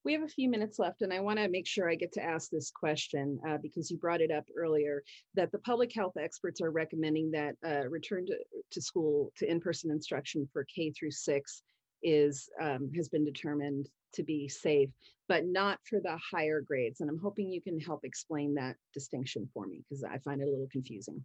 We 0.04 0.14
have 0.14 0.24
a 0.24 0.28
few 0.28 0.50
minutes 0.50 0.80
left, 0.80 1.02
and 1.02 1.12
I 1.12 1.20
want 1.20 1.38
to 1.40 1.50
make 1.50 1.68
sure 1.68 1.90
I 1.90 1.96
get 1.96 2.14
to 2.14 2.24
ask 2.24 2.50
this 2.50 2.72
question 2.72 3.40
uh, 3.48 3.58
because 3.62 3.92
you 3.92 3.98
brought 3.98 4.22
it 4.22 4.32
up 4.32 4.46
earlier 4.56 5.04
that 5.34 5.52
the 5.52 5.60
public 5.60 5.94
health 5.94 6.14
experts 6.18 6.62
are 6.62 6.72
recommending 6.72 7.30
that 7.32 7.56
uh, 7.66 7.90
return 7.90 8.26
to, 8.28 8.38
to 8.72 8.82
school 8.82 9.34
to 9.38 9.50
in 9.50 9.60
person 9.60 9.92
instruction 9.92 10.48
for 10.54 10.66
K 10.74 10.92
through 10.92 11.12
six 11.12 11.64
is 12.04 12.50
um, 12.62 12.92
has 12.96 13.10
been 13.10 13.26
determined 13.26 13.90
to 14.14 14.24
be 14.24 14.48
safe, 14.48 14.90
but 15.28 15.46
not 15.46 15.80
for 15.90 16.00
the 16.00 16.18
higher 16.18 16.62
grades. 16.62 17.02
And 17.02 17.10
I'm 17.10 17.20
hoping 17.20 17.50
you 17.50 17.62
can 17.62 17.80
help 17.80 18.02
explain 18.04 18.54
that 18.56 18.76
distinction 18.94 19.50
for 19.54 19.66
me 19.68 19.84
because 19.88 20.04
I 20.04 20.18
find 20.20 20.42
it 20.42 20.48
a 20.48 20.52
little 20.52 20.70
confusing. 20.72 21.24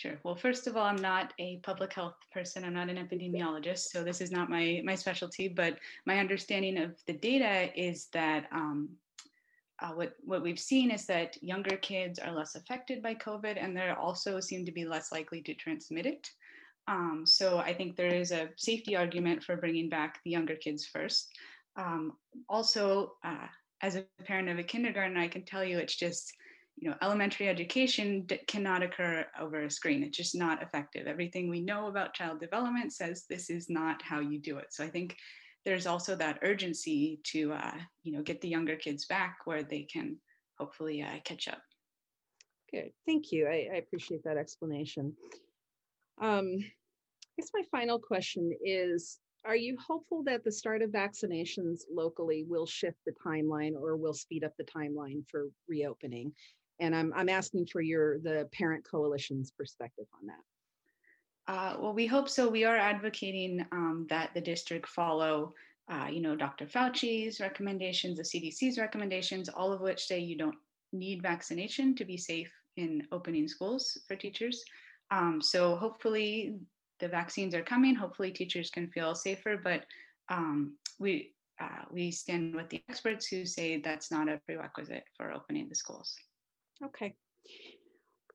Sure. 0.00 0.18
Well, 0.24 0.34
first 0.34 0.66
of 0.66 0.78
all, 0.78 0.84
I'm 0.86 0.96
not 0.96 1.34
a 1.38 1.58
public 1.58 1.92
health 1.92 2.14
person. 2.32 2.64
I'm 2.64 2.72
not 2.72 2.88
an 2.88 2.96
epidemiologist, 2.96 3.90
so 3.90 4.02
this 4.02 4.22
is 4.22 4.30
not 4.30 4.48
my 4.48 4.80
my 4.82 4.94
specialty. 4.94 5.46
But 5.46 5.78
my 6.06 6.18
understanding 6.18 6.78
of 6.78 6.96
the 7.06 7.12
data 7.12 7.70
is 7.78 8.06
that 8.14 8.46
um, 8.50 8.88
uh, 9.82 9.90
what 9.90 10.14
what 10.24 10.42
we've 10.42 10.58
seen 10.58 10.90
is 10.90 11.04
that 11.06 11.36
younger 11.42 11.76
kids 11.76 12.18
are 12.18 12.32
less 12.32 12.54
affected 12.54 13.02
by 13.02 13.14
COVID, 13.14 13.62
and 13.62 13.76
they 13.76 13.90
also 13.90 14.40
seem 14.40 14.64
to 14.64 14.72
be 14.72 14.86
less 14.86 15.12
likely 15.12 15.42
to 15.42 15.54
transmit 15.54 16.06
it. 16.06 16.30
Um, 16.90 17.22
so 17.24 17.58
I 17.58 17.72
think 17.72 17.94
there 17.94 18.12
is 18.12 18.32
a 18.32 18.48
safety 18.56 18.96
argument 18.96 19.44
for 19.44 19.56
bringing 19.56 19.88
back 19.88 20.18
the 20.24 20.30
younger 20.32 20.56
kids 20.56 20.84
first. 20.84 21.30
Um, 21.76 22.14
also, 22.48 23.12
uh, 23.24 23.46
as 23.80 23.94
a 23.94 24.04
parent 24.24 24.48
of 24.48 24.58
a 24.58 24.64
kindergarten, 24.64 25.16
I 25.16 25.28
can 25.28 25.44
tell 25.44 25.64
you 25.64 25.78
it's 25.78 25.94
just, 25.94 26.34
you 26.76 26.90
know, 26.90 26.96
elementary 27.00 27.48
education 27.48 28.22
d- 28.22 28.40
cannot 28.48 28.82
occur 28.82 29.24
over 29.40 29.62
a 29.62 29.70
screen. 29.70 30.02
It's 30.02 30.16
just 30.16 30.34
not 30.34 30.64
effective. 30.64 31.06
Everything 31.06 31.48
we 31.48 31.60
know 31.60 31.86
about 31.86 32.12
child 32.12 32.40
development 32.40 32.92
says 32.92 33.24
this 33.30 33.50
is 33.50 33.70
not 33.70 34.02
how 34.02 34.18
you 34.18 34.40
do 34.40 34.58
it. 34.58 34.72
So 34.72 34.82
I 34.82 34.88
think 34.88 35.16
there's 35.64 35.86
also 35.86 36.16
that 36.16 36.40
urgency 36.42 37.20
to, 37.26 37.52
uh, 37.52 37.78
you 38.02 38.12
know, 38.12 38.22
get 38.22 38.40
the 38.40 38.48
younger 38.48 38.74
kids 38.74 39.06
back 39.06 39.38
where 39.44 39.62
they 39.62 39.82
can 39.82 40.16
hopefully 40.58 41.02
uh, 41.02 41.20
catch 41.24 41.46
up. 41.46 41.62
Good, 42.72 42.90
thank 43.06 43.30
you. 43.30 43.46
I, 43.46 43.68
I 43.72 43.76
appreciate 43.76 44.24
that 44.24 44.36
explanation. 44.36 45.14
Um, 46.20 46.64
guess 47.40 47.50
my 47.54 47.62
final 47.70 47.98
question 47.98 48.52
is 48.62 49.18
Are 49.46 49.56
you 49.56 49.78
hopeful 49.78 50.22
that 50.24 50.44
the 50.44 50.52
start 50.52 50.82
of 50.82 50.90
vaccinations 50.90 51.80
locally 51.90 52.44
will 52.46 52.66
shift 52.66 52.98
the 53.06 53.14
timeline 53.26 53.72
or 53.74 53.96
will 53.96 54.12
speed 54.12 54.44
up 54.44 54.52
the 54.58 54.64
timeline 54.64 55.22
for 55.30 55.46
reopening? 55.66 56.34
And 56.80 56.94
I'm, 56.94 57.12
I'm 57.16 57.30
asking 57.30 57.66
for 57.72 57.80
your 57.80 58.18
the 58.18 58.46
parent 58.52 58.84
coalition's 58.84 59.50
perspective 59.52 60.04
on 60.20 60.26
that. 60.26 61.52
Uh, 61.52 61.76
well, 61.80 61.94
we 61.94 62.06
hope 62.06 62.28
so. 62.28 62.46
We 62.48 62.64
are 62.64 62.76
advocating 62.76 63.64
um, 63.72 64.06
that 64.10 64.34
the 64.34 64.40
district 64.42 64.86
follow, 64.86 65.54
uh, 65.90 66.08
you 66.10 66.20
know, 66.20 66.36
Dr. 66.36 66.66
Fauci's 66.66 67.40
recommendations, 67.40 68.18
the 68.18 68.22
CDC's 68.22 68.78
recommendations, 68.78 69.48
all 69.48 69.72
of 69.72 69.80
which 69.80 70.04
say 70.04 70.18
you 70.18 70.36
don't 70.36 70.56
need 70.92 71.22
vaccination 71.22 71.94
to 71.94 72.04
be 72.04 72.18
safe 72.18 72.52
in 72.76 73.06
opening 73.12 73.48
schools 73.48 73.98
for 74.06 74.14
teachers. 74.14 74.62
Um, 75.10 75.40
so 75.40 75.74
hopefully 75.76 76.60
the 77.00 77.08
vaccines 77.08 77.54
are 77.54 77.62
coming. 77.62 77.94
Hopefully, 77.94 78.30
teachers 78.30 78.70
can 78.70 78.88
feel 78.88 79.14
safer. 79.14 79.56
But 79.62 79.84
um, 80.28 80.76
we 80.98 81.32
uh, 81.60 81.84
we 81.90 82.10
stand 82.10 82.54
with 82.54 82.68
the 82.70 82.82
experts 82.88 83.26
who 83.26 83.44
say 83.44 83.80
that's 83.80 84.10
not 84.10 84.28
a 84.28 84.40
prerequisite 84.46 85.04
for 85.16 85.32
opening 85.32 85.68
the 85.68 85.74
schools. 85.74 86.14
Okay. 86.84 87.14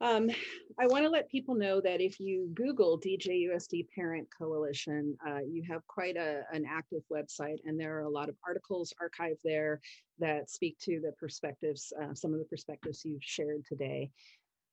Um, 0.02 0.30
I 0.78 0.88
want 0.88 1.06
to 1.06 1.10
let 1.10 1.30
people 1.30 1.56
know 1.56 1.80
that 1.80 2.02
if 2.02 2.20
you 2.20 2.50
Google 2.54 3.00
DJUSD 3.00 3.88
Parent 3.96 4.28
Coalition, 4.38 5.18
uh, 5.26 5.40
you 5.50 5.64
have 5.70 5.88
quite 5.88 6.18
a, 6.18 6.42
an 6.52 6.66
active 6.70 7.02
website, 7.12 7.60
and 7.64 7.80
there 7.80 7.98
are 7.98 8.04
a 8.04 8.10
lot 8.10 8.28
of 8.28 8.36
articles 8.46 8.94
archived 9.02 9.40
there 9.44 9.80
that 10.20 10.50
speak 10.50 10.78
to 10.80 11.00
the 11.00 11.14
perspectives, 11.14 11.94
uh, 12.02 12.14
some 12.14 12.34
of 12.34 12.40
the 12.40 12.46
perspectives 12.46 13.06
you've 13.06 13.24
shared 13.24 13.64
today. 13.66 14.12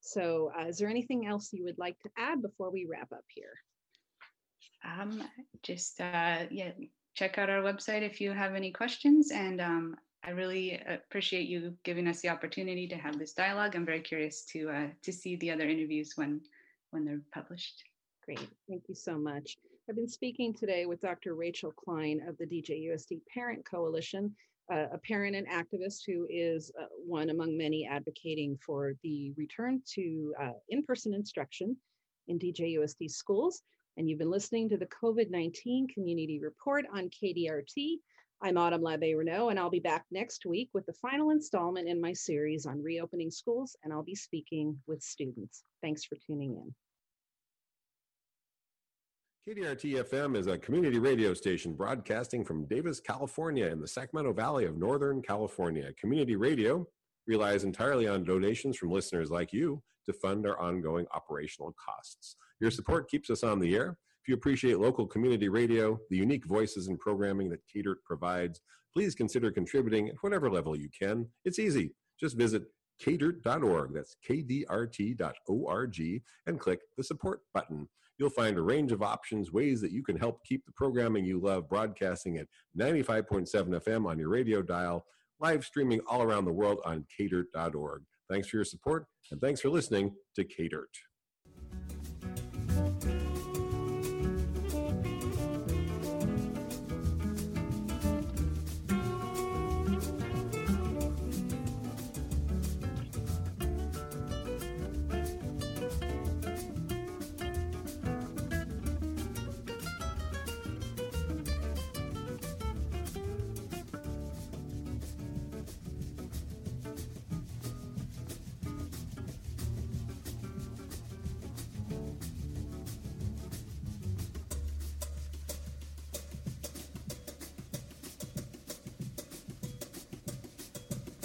So, 0.00 0.50
uh, 0.59 0.66
is 0.66 0.78
there 0.78 0.88
anything 0.88 1.28
else 1.28 1.52
you 1.52 1.64
would 1.64 1.78
like 1.78 1.98
to 2.00 2.11
add 2.18 2.42
before 2.42 2.70
we 2.70 2.88
wrap 2.90 3.12
up 3.12 3.24
here? 3.28 3.55
Um, 4.84 5.22
just 5.62 6.00
uh, 6.00 6.44
yeah, 6.50 6.72
check 7.14 7.38
out 7.38 7.50
our 7.50 7.62
website 7.62 8.02
if 8.02 8.20
you 8.20 8.32
have 8.32 8.54
any 8.54 8.70
questions, 8.70 9.30
and 9.30 9.60
um, 9.60 9.96
I 10.24 10.30
really 10.30 10.80
appreciate 10.86 11.48
you 11.48 11.74
giving 11.84 12.06
us 12.08 12.20
the 12.20 12.28
opportunity 12.28 12.86
to 12.88 12.96
have 12.96 13.18
this 13.18 13.32
dialogue. 13.32 13.74
I'm 13.74 13.86
very 13.86 14.00
curious 14.00 14.44
to 14.52 14.70
uh, 14.70 14.86
to 15.02 15.12
see 15.12 15.36
the 15.36 15.50
other 15.50 15.68
interviews 15.68 16.12
when 16.16 16.40
when 16.90 17.04
they're 17.04 17.22
published. 17.32 17.82
Great, 18.24 18.46
thank 18.68 18.84
you 18.88 18.94
so 18.94 19.18
much. 19.18 19.56
I've 19.88 19.96
been 19.96 20.08
speaking 20.08 20.54
today 20.54 20.86
with 20.86 21.00
Dr. 21.00 21.34
Rachel 21.34 21.72
Klein 21.72 22.20
of 22.28 22.38
the 22.38 22.46
DJUSD 22.46 23.20
Parent 23.34 23.64
Coalition, 23.68 24.32
uh, 24.72 24.86
a 24.92 24.98
parent 24.98 25.34
and 25.34 25.48
activist 25.48 26.02
who 26.06 26.26
is 26.30 26.70
uh, 26.80 26.84
one 27.04 27.30
among 27.30 27.58
many 27.58 27.84
advocating 27.84 28.56
for 28.64 28.92
the 29.02 29.32
return 29.36 29.82
to 29.94 30.32
uh, 30.40 30.52
in-person 30.68 31.14
instruction 31.14 31.76
in 32.28 32.38
DJUSD 32.38 33.10
schools. 33.10 33.62
And 33.96 34.09
you've 34.09 34.18
been 34.18 34.31
listening 34.31 34.70
to 34.70 34.78
the 34.78 34.87
COVID-19 34.87 35.92
Community 35.92 36.40
Report 36.42 36.87
on 36.94 37.11
KDRT. 37.11 37.96
I'm 38.42 38.57
Autumn 38.57 38.83
Labbe 38.83 39.14
Renault, 39.14 39.50
and 39.50 39.59
I'll 39.59 39.70
be 39.70 39.81
back 39.81 40.07
next 40.11 40.46
week 40.46 40.70
with 40.72 40.87
the 40.87 40.94
final 40.94 41.31
installment 41.31 41.87
in 41.88 42.00
my 42.00 42.14
series 42.14 42.64
on 42.64 42.83
reopening 42.83 43.31
schools, 43.31 43.76
and 43.85 43.92
I'll 43.92 44.02
be 44.02 44.14
speaking 44.14 44.78
with 44.87 45.02
students. 45.02 45.64
Thanks 45.83 46.05
for 46.05 46.16
tuning 46.26 46.57
in. 46.57 46.74
KDRT 49.46 50.05
FM 50.09 50.37
is 50.37 50.46
a 50.46 50.57
community 50.57 50.98
radio 50.98 51.35
station 51.35 51.74
broadcasting 51.74 52.44
from 52.44 52.64
Davis, 52.66 52.98
California, 52.98 53.66
in 53.66 53.81
the 53.81 53.88
Sacramento 53.88 54.33
Valley 54.33 54.64
of 54.64 54.78
Northern 54.78 55.20
California. 55.20 55.92
Community 56.00 56.37
radio 56.37 56.87
relies 57.26 57.64
entirely 57.64 58.09
on 58.09 58.24
donations 58.24 58.78
from 58.78 58.90
listeners 58.90 59.31
like 59.31 59.52
you 59.52 59.83
to 60.07 60.12
fund 60.12 60.46
our 60.46 60.59
ongoing 60.59 61.07
operational 61.14 61.74
costs. 61.85 62.37
Your 62.62 62.70
support 62.70 63.11
keeps 63.11 63.29
us 63.29 63.42
on 63.42 63.61
the 63.61 63.75
air 63.75 63.98
if 64.22 64.29
you 64.29 64.35
appreciate 64.35 64.79
local 64.79 65.05
community 65.05 65.48
radio, 65.48 65.98
the 66.09 66.16
unique 66.16 66.44
voices 66.46 66.87
and 66.87 66.96
programming 66.96 67.51
that 67.51 67.66
KDRT 67.75 67.96
provides, 68.05 68.61
please 68.94 69.16
consider 69.16 69.51
contributing 69.51 70.11
at 70.11 70.14
whatever 70.20 70.48
level 70.48 70.77
you 70.77 70.88
can. 70.96 71.27
It's 71.44 71.59
easy. 71.59 71.92
Just 72.20 72.37
visit 72.37 72.62
kdrt.org, 73.05 73.92
that's 73.92 74.14
kdrt.org, 74.29 76.01
and 76.46 76.61
click 76.61 76.81
the 76.96 77.03
support 77.03 77.40
button. 77.53 77.88
You'll 78.16 78.31
find 78.31 78.57
a 78.57 78.62
range 78.62 78.92
of 78.92 79.03
options, 79.03 79.51
ways 79.51 79.81
that 79.81 79.90
you 79.90 80.05
can 80.05 80.16
help 80.16 80.44
keep 80.44 80.64
the 80.64 80.72
programming 80.72 81.25
you 81.25 81.40
love 81.40 81.68
broadcasting 81.68 82.37
at 82.37 82.46
95.7 82.79 83.51
FM 83.51 84.07
on 84.07 84.20
your 84.20 84.29
radio 84.29 84.62
dial, 84.62 85.05
live 85.40 85.64
streaming 85.64 85.98
all 86.09 86.22
around 86.22 86.44
the 86.44 86.53
world 86.53 86.79
on 86.85 87.05
kdrt.org. 87.18 88.05
Thanks 88.31 88.46
for 88.46 88.59
your 88.59 88.64
support, 88.64 89.07
and 89.33 89.40
thanks 89.40 89.61
for 89.61 89.68
listening 89.68 90.14
to 90.37 90.44
KDRT. 90.44 91.12